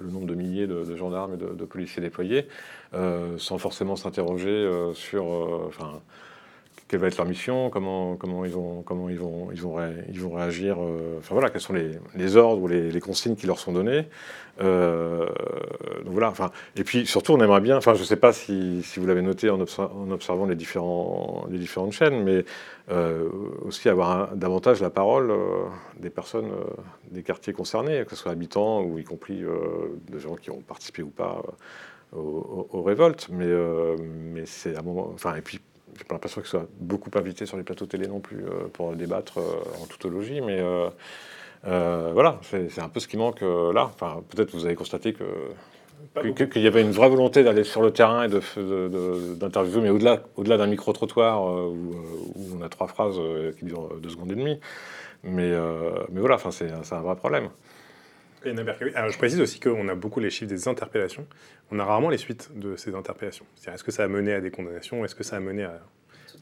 [0.08, 2.46] nombre de milliers de, gendarmes et de, policiers déployés,
[3.38, 5.24] sans forcément s'interroger sur,
[5.66, 6.00] enfin,
[6.88, 10.20] quelle va être leur mission, comment, comment ils vont, comment ils vont, ils vont, ils
[10.20, 13.58] vont réagir, euh, voilà, quels sont les, les ordres ou les, les consignes qui leur
[13.58, 14.06] sont donnés.
[14.60, 15.26] Euh,
[16.04, 16.32] donc voilà,
[16.76, 19.20] et puis surtout, on aimerait bien, enfin, je ne sais pas si, si vous l'avez
[19.20, 22.44] noté en, obser- en observant les, différents, les différentes chaînes, mais
[22.90, 23.28] euh,
[23.64, 25.32] aussi avoir davantage la parole
[25.98, 26.50] des personnes
[27.10, 30.60] des quartiers concernés, que ce soit habitants ou y compris euh, de gens qui ont
[30.60, 31.42] participé ou pas
[32.12, 33.28] aux, révoltes.
[33.30, 33.52] Mais,
[34.32, 35.60] mais c'est un moment, enfin, et puis
[35.98, 38.94] j'ai pas l'impression qu'ils soient beaucoup invités sur les plateaux télé non plus euh, pour
[38.94, 43.90] débattre euh, en tautologie, mais euh, voilà, c'est un peu ce qui manque là.
[43.94, 45.24] Enfin, peut-être vous avez constaté que
[46.44, 50.56] qu'il y avait une vraie volonté d'aller sur le terrain et d'interviewer, mais au-delà au-delà
[50.56, 51.94] d'un micro-trottoir où,
[52.34, 53.18] où on a trois phrases
[53.58, 54.58] qui durent deux secondes et demie.
[55.26, 57.48] Mais, euh, mais voilà, c'est un vrai problème.
[58.94, 61.26] Alors, je précise aussi qu'on a beaucoup les chiffres des interpellations.
[61.70, 63.44] On a rarement les suites de ces interpellations.
[63.56, 65.80] C'est-à-dire, est-ce que ça a mené à des condamnations Est-ce que ça a mené à,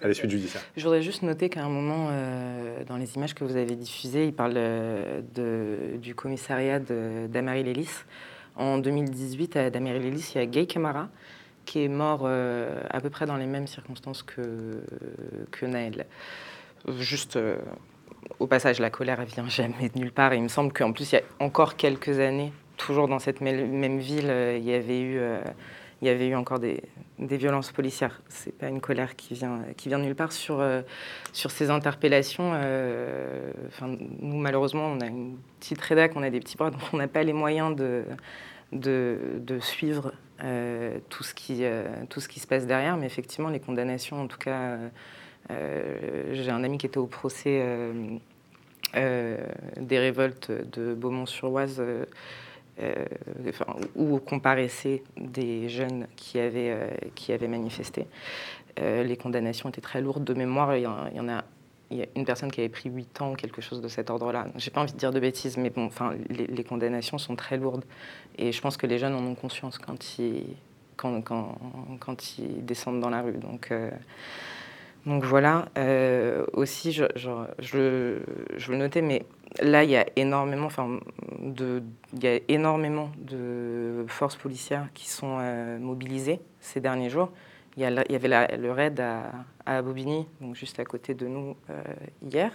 [0.02, 0.62] à des suites judiciaires?
[0.76, 4.26] Je voudrais juste noter qu'à un moment, euh, dans les images que vous avez diffusées,
[4.26, 7.90] il parle euh, de- du commissariat de- d'Amaryl-Ellis.
[8.56, 11.08] En 2018, à Damaryl-Ellis, il y a Gay Camara
[11.64, 14.82] qui est mort euh, à peu près dans les mêmes circonstances que,
[15.50, 16.04] que Naël.
[16.98, 17.56] Juste euh,
[18.38, 20.32] au passage, la colère, elle vient jamais de nulle part.
[20.32, 23.40] Et il me semble qu'en plus, il y a encore quelques années, toujours dans cette
[23.40, 25.40] même, ville, euh, il y avait eu, euh,
[26.02, 26.82] il y avait eu encore des,
[27.18, 28.20] violences policières.
[28.28, 30.82] C'est pas une colère qui vient, de nulle part sur, euh,
[31.32, 32.52] ces interpellations.
[33.82, 37.08] nous, malheureusement, on a une petite rédac, on a des petits bras, donc on n'a
[37.08, 38.04] pas les moyens de,
[39.60, 40.12] suivre
[41.08, 41.60] tout, ce qui,
[42.40, 42.96] se passe derrière.
[42.96, 44.76] Mais effectivement, les condamnations, en tout cas,
[45.50, 48.16] j'ai un ami qui était au procès euh,
[48.96, 49.36] euh,
[49.76, 51.78] des révoltes de Beaumont-sur-Oise.
[51.80, 52.04] euh,
[52.80, 53.04] euh,
[53.48, 58.06] enfin, où comparaissaient des jeunes qui avaient, euh, qui avaient manifesté.
[58.80, 60.76] Euh, les condamnations étaient très lourdes de mémoire.
[60.76, 64.48] Il y, a, une personne qui avait pris 8 ans, quelque chose de cet ordre-là.
[64.56, 67.84] J'ai pas envie de dire de bêtises, mais bon, enfin, les, condamnations sont très lourdes.
[68.38, 70.44] Et je pense que les jeunes en ont conscience quand ils,
[70.96, 71.56] quand, quand,
[72.00, 73.38] quand ils descendent dans la rue.
[73.38, 73.90] Donc, euh,
[75.06, 75.66] donc voilà.
[75.76, 79.26] Euh, aussi, je, je, je, le noter, mais
[79.60, 80.98] là, il y a énormément, enfin,
[81.40, 81.82] de,
[82.14, 87.30] il y a énormément de forces policières qui sont euh, mobilisées ces derniers jours.
[87.76, 89.02] Il y, avait le raid
[89.66, 91.82] à, Bobigny, donc juste à côté de nous euh,
[92.22, 92.52] hier.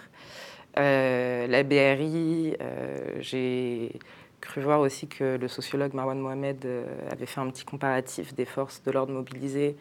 [0.78, 2.56] La BRI,
[3.20, 4.00] j'ai
[4.40, 6.66] cru voir aussi que le sociologue Marwan Mohamed
[7.12, 9.76] avait fait un petit comparatif des forces de l'ordre mobilisées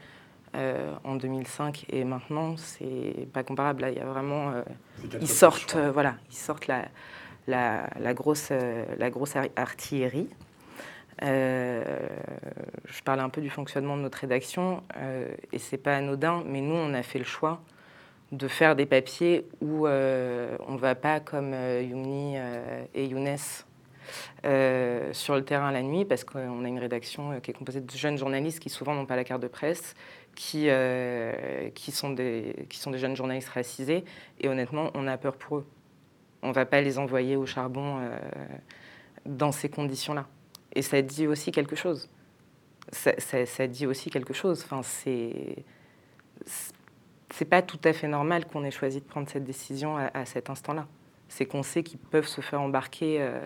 [0.55, 3.83] euh, en 2005 et maintenant, c'est pas comparable.
[3.83, 4.63] Là, il y a vraiment, euh,
[5.21, 6.87] ils sortent, euh, voilà, ils sortent la,
[7.47, 8.51] la, la grosse,
[8.99, 10.29] la grosse ar- artillerie.
[11.21, 14.83] Je parlais un peu du fonctionnement de notre rédaction
[15.53, 17.61] et c'est pas anodin, mais nous, on a fait le choix
[18.31, 22.37] de faire des papiers où on ne va pas comme Youmni
[22.95, 23.37] et Younes
[24.45, 27.91] euh, sur le terrain la nuit, parce qu'on a une rédaction qui est composée de
[27.91, 29.95] jeunes journalistes qui souvent n'ont pas la carte de presse,
[30.39, 34.05] qui, euh, qui, sont des, qui sont des jeunes journalistes racisés,
[34.41, 35.67] et honnêtement, on a peur pour eux.
[36.43, 38.17] On ne va pas les envoyer au charbon euh,
[39.27, 40.29] dans ces conditions-là.
[40.75, 42.09] Et ça dit aussi quelque chose.
[42.93, 44.63] Ça, ça- ça dit aussi quelque chose.
[44.65, 45.57] Enfin, c'est...
[46.47, 50.25] c'est- pas tout à fait normal qu'on ait choisi de prendre cette décision à, à
[50.25, 50.87] cet instant-là.
[51.29, 53.41] C'est qu'on sait qu'ils peuvent se faire embarquer, euh,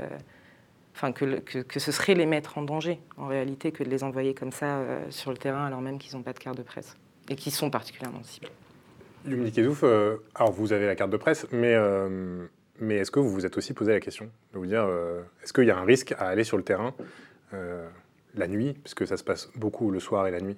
[0.94, 4.02] enfin que, que, que ce serait les mettre en danger en réalité que de les
[4.04, 6.62] envoyer comme ça euh, sur le terrain alors même qu'ils n'ont pas de carte de
[6.62, 6.96] presse
[7.28, 8.50] et qui sont particulièrement ciblés.
[9.26, 12.46] Yumi Kedouf, euh, alors vous avez la carte de presse, mais, euh,
[12.80, 15.52] mais est-ce que vous vous êtes aussi posé la question de vous dire, euh, est-ce
[15.52, 16.92] qu'il y a un risque à aller sur le terrain
[17.54, 17.88] euh,
[18.34, 20.56] la nuit, puisque ça se passe beaucoup le soir et la nuit?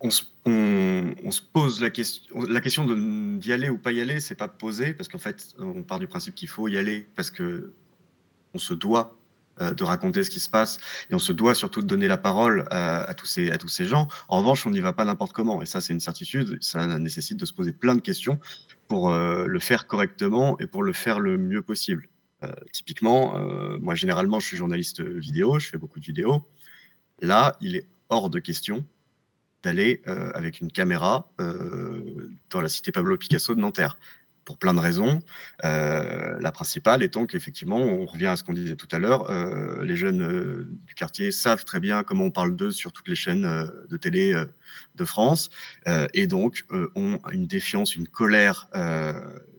[0.00, 3.92] On se, on- on se pose la question, la question de- d'y aller ou pas
[3.92, 6.76] y aller, c'est pas posé parce qu'en fait, on part du principe qu'il faut y
[6.76, 7.72] aller parce que
[8.54, 9.16] on se doit
[9.60, 10.78] de raconter ce qui se passe
[11.10, 13.68] et on se doit surtout de donner la parole à, à tous ces à tous
[13.68, 14.08] ces gens.
[14.28, 16.58] En revanche, on n'y va pas n'importe comment et ça, c'est une certitude.
[16.62, 18.38] Ça nécessite de se poser plein de questions
[18.88, 22.08] pour euh, le faire correctement et pour le faire le mieux possible.
[22.42, 26.48] Euh, typiquement, euh, moi généralement, je suis journaliste vidéo, je fais beaucoup de vidéos.
[27.20, 28.84] Là, il est hors de question
[29.62, 33.98] d'aller euh, avec une caméra euh, dans la cité Pablo Picasso de Nanterre.
[34.50, 35.22] Pour plein de raisons.
[35.64, 39.84] Euh, la principale étant qu'effectivement, on revient à ce qu'on disait tout à l'heure, euh,
[39.84, 43.14] les jeunes euh, du quartier savent très bien comment on parle d'eux sur toutes les
[43.14, 44.34] chaînes de télé
[44.96, 45.50] de France,
[46.14, 46.64] et donc
[46.96, 48.68] ont une défiance, une colère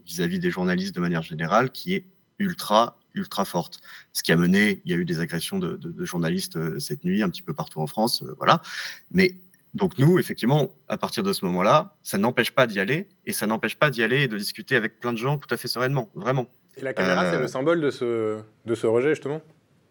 [0.06, 2.06] vis-à-vis des journalistes de manière générale qui est
[2.38, 3.80] ultra, ultra forte.
[4.12, 7.24] Ce qui a mené, il y a eu des agressions de, de- journalistes cette nuit,
[7.24, 8.62] un petit peu partout en France, voilà.
[9.10, 9.38] Mais
[9.74, 13.48] donc nous, effectivement, à partir de ce moment-là, ça n'empêche pas d'y aller, et ça
[13.48, 16.10] n'empêche pas d'y aller et de discuter avec plein de gens tout à fait sereinement,
[16.16, 16.48] vraiment.
[16.78, 19.42] Et la caméra, c'est Euh, le symbole de ce, de ce rejet, justement?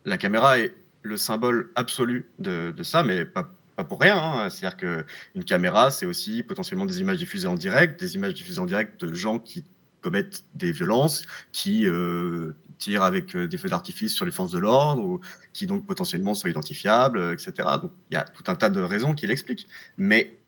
[0.04, 4.16] La caméra est le symbole absolu de, de ça, mais pas, pas pour rien.
[4.18, 4.50] hein.
[4.50, 8.66] C'est-à-dire qu'une caméra, c'est aussi potentiellement des images diffusées en direct, des images diffusées en
[8.66, 9.64] direct de gens qui
[10.02, 14.58] commettent des violences, qui euh, tirent avec euh, des feux d'artifice sur les forces de
[14.58, 15.20] l'ordre,
[15.52, 17.52] qui donc potentiellement sont identifiables, euh, etc.
[17.80, 19.68] Donc il y a tout un tas de raisons qui l'expliquent.
[19.96, 20.38] Mais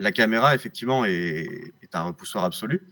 [0.00, 2.82] la caméra, effectivement, est, un repoussoir absolu.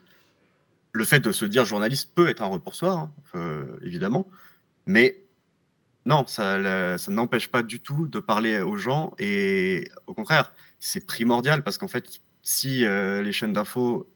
[0.92, 4.28] Le fait de se dire journaliste peut être un repoussoir, hein, euh, évidemment,
[4.86, 5.24] mais
[6.06, 6.58] non, ça,
[7.08, 11.88] n'empêche pas du tout de parler aux gens et au contraire, c'est primordial parce qu'en
[11.88, 14.11] fait, si les chaînes d'infos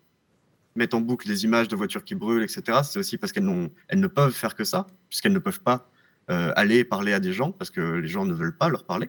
[0.77, 4.07] mettent en boucle des images de voitures qui brûlent, etc., c'est aussi parce qu'elles ne
[4.07, 5.91] peuvent faire que ça, puisqu'elles ne peuvent pas
[6.31, 9.09] euh, aller parler à des gens parce que les gens ne veulent pas leur parler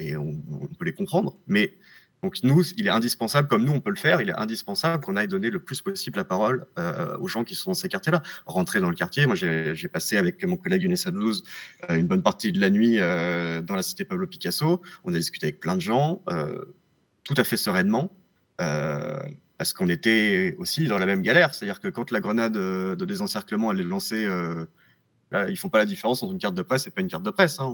[0.00, 0.32] et on,
[0.78, 1.36] peut les comprendre.
[1.46, 1.74] Mais
[2.22, 5.16] donc nous, il est indispensable, comme nous on peut le faire, il est indispensable qu'on
[5.16, 8.22] aille donner le plus possible la parole euh, aux gens qui sont dans ces quartiers-là.
[8.46, 11.44] Rentrer dans le quartier, moi j'ai passé avec mon collègue Younes Ablouz
[11.88, 14.82] euh, une bonne partie de la nuit euh, dans la cité Pablo Picasso.
[15.04, 16.22] On a discuté avec plein de gens,
[17.24, 18.12] tout à fait sereinement,
[19.60, 21.54] parce qu'on était aussi dans la même galère.
[21.54, 24.64] C'est-à-dire que quand la grenade euh, de désencerclement elle est lancée, euh,
[25.30, 27.24] là, ils font pas la différence entre une carte de presse et pas une carte
[27.24, 27.60] de presse.
[27.60, 27.66] hein.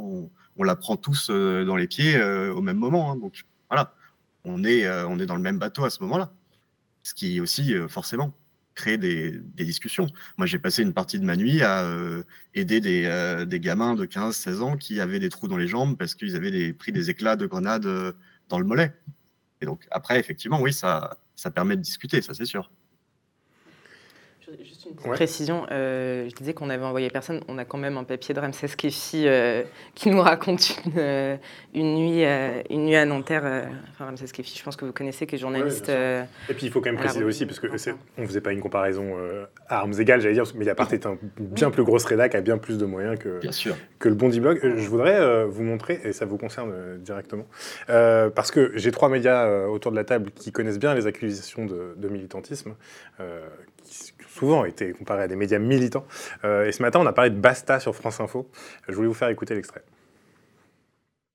[0.56, 3.12] On, la prend tous euh, dans les pieds euh, au même moment.
[3.12, 3.16] hein.
[3.16, 3.94] Donc voilà,
[4.42, 6.32] on est, on est dans le même bateau à ce moment-là.
[7.04, 8.34] Ce qui aussi, forcément,
[8.74, 10.08] crée des, discussions.
[10.38, 11.88] Moi, j'ai passé une partie de ma nuit à
[12.54, 16.34] aider des, gamins de 15-16 ans qui avaient des trous dans les jambes parce qu'ils
[16.34, 17.88] avaient pris des éclats de grenades
[18.48, 18.92] dans le mollet.
[19.60, 22.70] Et donc, après, effectivement, oui, ça, ça permet de discuter, ça c'est sûr.
[24.64, 27.96] Juste une petite précision, euh, je disais qu'on avait envoyé personne, on a quand même
[27.96, 29.64] un papier de Ramsès Kefi euh,
[29.96, 31.36] qui nous raconte une, euh,
[31.74, 33.68] une nuit, euh, une nuit à Nanterre.
[33.90, 35.88] enfin, Ramsès Kefi, je pense que vous connaissez, qui est journaliste.
[35.88, 37.66] euh, Et puis il faut quand même la préciser aussi, parce que
[38.18, 41.06] on ne faisait pas une comparaison euh, à armes égales, j'allais dire, mais Mediapart est
[41.06, 43.40] un bien plus grosse rédac, a bien plus de moyens que,
[43.98, 44.60] que le Bondi Blog.
[44.62, 47.46] Je voudrais euh, vous montrer, et ça vous concerne euh, directement,
[47.90, 51.06] euh, parce que j'ai trois médias euh, autour de la table qui connaissent bien les
[51.06, 52.74] accusations de, de militantisme,
[53.18, 53.40] euh,
[53.82, 56.04] qui souvent été comparés à des médias militants.
[56.44, 58.48] Euh, et ce matin, on a parlé de Basta sur France Info.
[58.88, 59.82] Je voulais vous faire écouter l'extrait.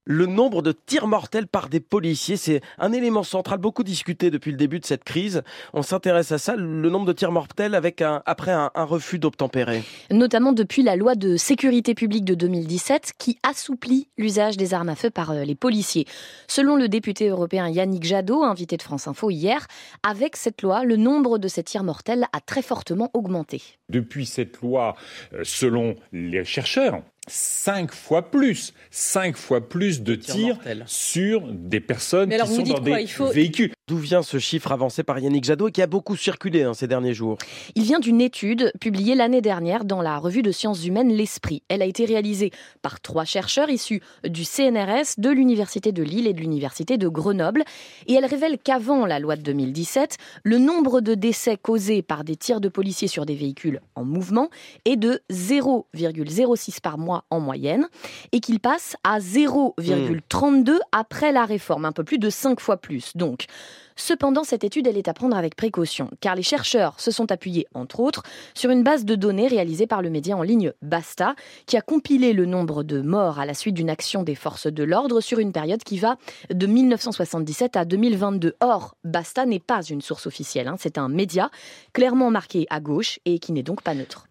[0.05, 4.49] Le nombre de tirs mortels par des policiers, c'est un élément central, beaucoup discuté depuis
[4.49, 5.43] le début de cette crise.
[5.73, 9.19] On s'intéresse à ça, le nombre de tirs mortels avec un, après un, un refus
[9.19, 9.83] d'obtempérer.
[10.09, 14.95] notamment depuis la loi de sécurité publique de 2017 qui assouplit l'usage des armes à
[14.95, 16.07] feu par euh, les policiers.
[16.47, 19.67] Selon le député européen Yannick Jadot, invité de France Info hier,
[20.01, 23.61] avec cette loi, le nombre de ces tirs mortels a très fortement augmenté.
[23.89, 24.95] Depuis cette loi,
[25.33, 30.57] euh, selon les chercheurs, cinq fois plus, cinq fois plus de tirs
[30.88, 33.72] sur des personnes Mais alors, qui vous sont dites dans quoi des Il faut- véhicules.
[33.88, 36.88] D'où vient ce chiffre avancé par Yannick Jadot et qui a beaucoup circulé hein, ces
[36.88, 37.38] derniers jours
[37.76, 41.61] Il vient d'une étude publiée l'année dernière dans la revue de sciences humaines L'Esprit.
[41.67, 42.51] Elle a été réalisée
[42.82, 47.63] par trois chercheurs issus du CNRS, de l'Université de Lille et de l'Université de Grenoble.
[48.07, 52.38] Et elle révèle qu'avant la loi de 2017, le nombre de décès causés par des
[52.38, 54.49] tirs de policiers sur des véhicules en mouvement
[54.86, 57.88] est de 0,06 par mois mois en moyenne,
[58.32, 63.16] et qu'il passe à 0,32 après la réforme, un peu plus de 5 fois plus.
[63.16, 63.47] Donc,
[63.95, 67.68] Cependant, cette étude, elle est à prendre avec précaution, car les chercheurs se sont appuyés,
[67.76, 68.24] entre autres,
[68.55, 71.36] sur une base de données réalisée par le média en ligne Basta,
[71.68, 74.84] qui a compilé le nombre de morts à la suite d'une action des forces de
[74.84, 76.16] l'ordre sur une période qui va
[76.51, 78.55] de 1977 à 2022.
[78.59, 80.78] Or, Basta n'est pas une source officielle, hein.
[80.80, 81.51] c'est un média
[81.93, 84.30] clairement marqué à gauche et qui n'est donc pas neutre.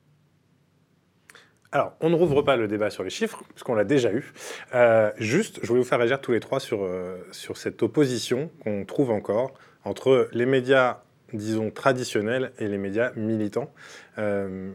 [1.73, 4.33] Alors, on ne rouvre pas le débat sur les chiffres, puisqu'on l'a déjà eu.
[4.75, 8.51] Euh, juste, je voulais vous faire réagir tous les trois sur, euh, sur cette opposition
[8.65, 9.53] qu'on trouve encore
[9.85, 10.99] entre les médias,
[11.33, 13.71] disons, traditionnels et les médias militants.
[14.19, 14.73] Euh,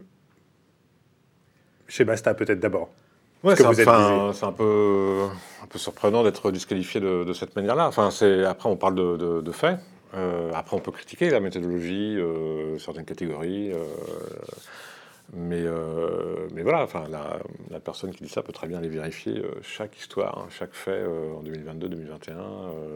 [1.86, 2.88] chez Basta, peut-être d'abord.
[3.44, 5.26] Ouais, c'est un, un, peu,
[5.62, 7.86] un peu surprenant d'être disqualifié de, de cette manière-là.
[7.88, 8.08] Enfin,
[8.46, 9.78] après, on parle de, de, de faits.
[10.54, 12.18] après, on peut critiquer la méthodologie,
[12.78, 13.72] certaines catégories.
[15.32, 19.38] Mais, euh, mais voilà, enfin, la, personne qui dit ça peut très bien aller vérifier
[19.38, 22.34] euh, chaque histoire, hein, chaque fait euh, en 2022, 2021,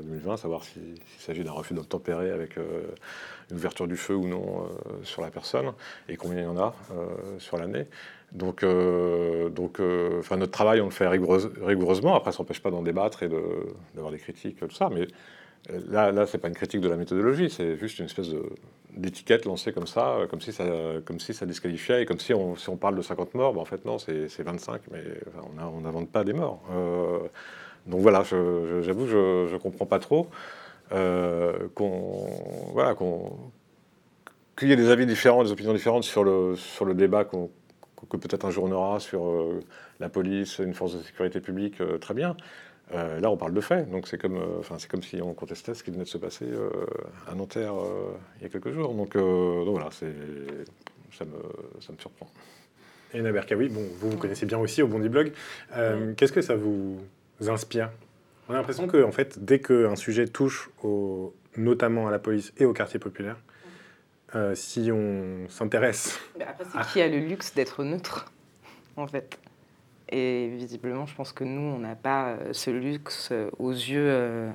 [0.05, 4.69] 2020, savoir s'il s'agit d'un refus d'obtempérer avec une ouverture du feu ou non
[5.03, 5.73] sur la personne
[6.09, 6.75] et combien il y en a
[7.39, 7.87] sur l'année.
[8.33, 12.15] Donc, donc notre travail, on le fait rigoureusement.
[12.15, 13.29] Après, ça n'empêche pas d'en débattre et
[13.95, 14.89] d'avoir des critiques, tout ça.
[14.89, 15.09] Mais
[15.69, 18.31] là, là c'est pas une critique de la méthodologie, c'est juste une espèce
[18.97, 20.65] d'étiquette lancée comme ça, euh, comme si ça,
[21.05, 23.61] comme si ça disqualifiait, et comme si on, si on parle de 50 morts, ben
[23.61, 25.03] en fait non, c'est 25, mais
[25.75, 26.63] on n'invente pas des morts.
[26.73, 27.19] Euh,
[27.87, 30.29] donc voilà, j'avoue, je ne comprends pas trop
[30.93, 32.27] euh, qu'on
[32.73, 37.25] voilà, qu'il y ait des avis différents, des opinions différentes sur le, sur le débat
[37.25, 39.61] que peut-être un jour on aura sur
[39.99, 42.37] la police, une force de sécurité publique, très bien.
[42.93, 45.33] Euh, là, on parle de faits, donc c'est comme, euh, enfin, c'est comme si on
[45.33, 46.71] contestait ce qui venait de se passer euh,
[47.29, 47.75] à Nanterre
[48.37, 48.95] il y a quelques jours.
[48.95, 50.13] Donc, donc voilà, c'est,
[51.13, 51.37] ça, me,
[51.81, 52.29] ça me surprend.
[53.15, 55.33] Et Naberkawi, bon, vous vous connaissez bien aussi au Bondi Blog.
[56.17, 57.01] Qu'est-ce que ça vous
[57.47, 57.91] inspire?
[58.49, 62.53] On a l'impression que, en fait, dès qu'un sujet touche au, notamment à la police
[62.59, 63.37] et au quartier populaire,
[64.55, 66.21] si on s'intéresse.
[66.41, 68.33] Après, c'est qui a le luxe d'être neutre,
[68.97, 69.39] en fait?
[70.13, 74.51] Et visiblement, je pense que nous, on n'a pas euh, ce luxe euh, aux yeux,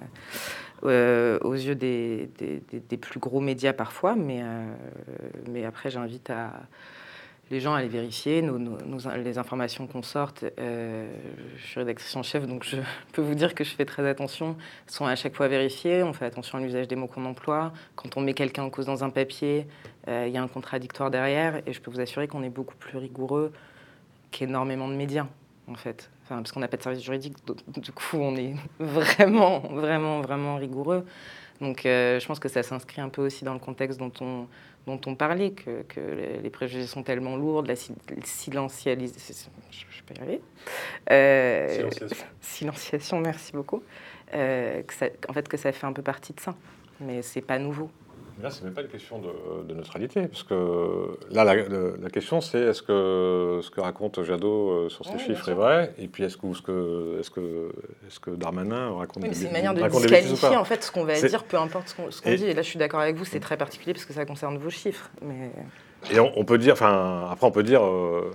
[0.84, 2.30] euh, aux yeux des,
[3.00, 4.16] plus gros médias parfois.
[4.16, 4.44] Mais,
[5.66, 6.32] après, j'invite
[7.52, 8.44] les gens à aller vérifier
[9.24, 10.46] les informations qu'on sorte.
[10.58, 11.06] je
[11.66, 12.78] suis rédactrice en chef, donc je
[13.14, 14.58] peux vous dire que je fais très attention.
[14.88, 16.04] Elles sont à chaque fois vérifiées.
[16.04, 17.72] On fait attention à l'usage des mots qu'on emploie.
[17.96, 19.68] Quand on met quelqu'un en cause dans un papier,
[20.08, 21.62] il y a un contradictoire derrière.
[21.66, 23.54] Et je peux vous assurer qu'on est beaucoup plus rigoureux
[24.32, 25.28] qu'énormément de médias
[25.68, 26.10] en fait.
[26.24, 27.36] Enfin, parce qu'on n'a pas de service juridique,
[27.78, 31.06] du coup, on est vraiment, vraiment, vraiment rigoureux.
[31.62, 34.48] Donc, euh, je pense que ça s'inscrit un peu aussi dans le contexte dont on,
[34.88, 36.02] dont on parlait, que, que
[36.44, 39.52] les préjugés sont tellement lourds, la silencialisation.
[39.72, 40.42] Je, je peux y arriver.
[41.12, 42.26] Euh, silenciation.
[42.42, 43.20] silenciation.
[43.22, 43.84] merci beaucoup.
[44.34, 46.56] Euh, que ça, en fait, que ça fait un peu partie de ça.
[47.00, 47.90] Mais c'est pas nouveau.
[48.42, 52.82] Là, c'est même pas une question de, neutralité, parce que là, la, question, c'est est-ce
[52.82, 56.54] que ce que raconte Jadot euh, sur ces chiffres est vrai, et puis est-ce que,
[56.54, 57.72] ce que, est-ce que,
[58.08, 61.20] est-ce que Darmanin raconte oui, C'est une manière de disqualifier en fait ce qu'on va
[61.20, 62.46] dire, peu importe ce qu'on dit.
[62.46, 64.70] Et là, je suis d'accord avec vous, c'est très particulier parce que ça concerne vos
[64.70, 65.10] chiffres.
[65.22, 65.52] Mais...
[66.12, 67.84] Et on, peut dire, enfin, après, on peut dire.
[67.84, 68.32] Euh,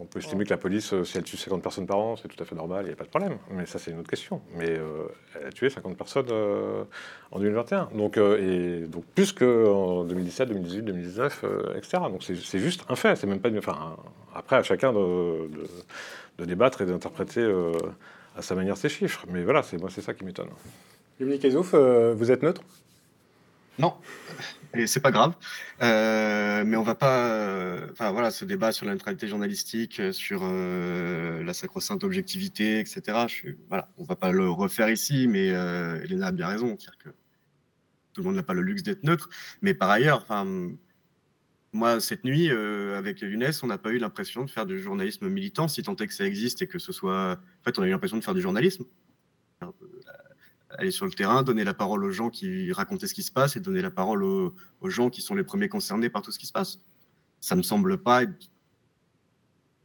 [0.00, 2.28] on peut estimer que la police, euh, si elle tue 50 personnes par an, c'est
[2.28, 3.38] tout à fait normal, il n'y a pas de problème.
[3.50, 4.40] Mais ça, c'est une autre question.
[4.54, 5.06] Mais euh,
[5.38, 6.84] elle a tué 50 personnes euh,
[7.30, 7.90] en 2021.
[7.94, 11.44] Donc, et, donc plus qu'en 2017, 2018, 2019,
[11.76, 11.98] etc.
[12.10, 13.16] Donc c'est juste un fait.
[13.16, 13.50] C'est même pas.
[13.56, 13.96] Enfin,
[14.34, 15.48] après, à chacun de,
[16.44, 17.46] débattre et d'interpréter
[18.36, 19.24] à sa manière ces chiffres.
[19.28, 20.48] Mais voilà, c'est moi, c'est ça qui m'étonne.
[21.18, 22.62] Dominique Ezouf, vous êtes neutre?
[23.78, 23.94] Non
[24.74, 25.34] et c'est pas grave.
[25.82, 27.26] Euh, mais on va pas.
[27.28, 33.26] Euh, enfin voilà, ce débat sur la neutralité journalistique, euh, sur la sacro-sainte objectivité, etc.
[33.68, 37.10] Voilà, on va pas le refaire ici, mais Elena a bien raison, dire que
[38.12, 39.28] tout le monde n'a pas le luxe d'être neutre.
[39.62, 40.26] Mais par ailleurs.
[41.74, 45.68] Moi, cette nuit, avec Younes, on n'a pas eu l'impression de faire du journalisme militant,
[45.68, 47.32] si tant est que ça existe et que ce soit.
[47.32, 48.84] En fait, on a eu l'impression de faire du journalisme
[50.70, 53.56] aller sur le terrain, donner la parole aux gens qui racontaient ce qui se passe
[53.56, 54.54] et donner la parole aux,
[54.84, 56.80] gens qui sont les premiers concernés par tout ce qui se passe.
[57.40, 58.22] Ça me semble pas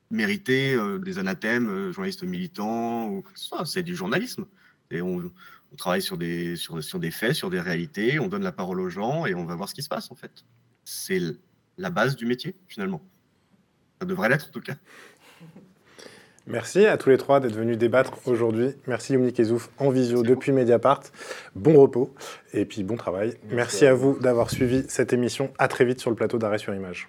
[0.10, 3.66] mériter euh, des anathèmes, euh, journalistes militants, ça.
[3.66, 4.46] C'est du journalisme.
[4.92, 5.32] Et on,
[5.78, 8.90] travaille sur des, sur, sur, des faits, sur des réalités, on donne la parole aux
[8.90, 10.46] gens et on va voir ce qui se passe en fait.
[10.86, 11.20] C'est
[11.80, 13.02] la base du métier finalement.
[14.00, 14.76] Ça devrait l'être en tout cas.
[16.46, 18.76] Merci à tous les trois d'être venus débattre aujourd'hui.
[18.86, 21.04] Merci Yomni Kezouf en visio depuis Mediapart.
[21.56, 22.14] Bon repos
[22.54, 23.36] et puis bon travail.
[23.50, 25.52] Merci, à vous d'avoir suivi cette émission.
[25.58, 27.08] À très vite sur le plateau d'arrêt sur image.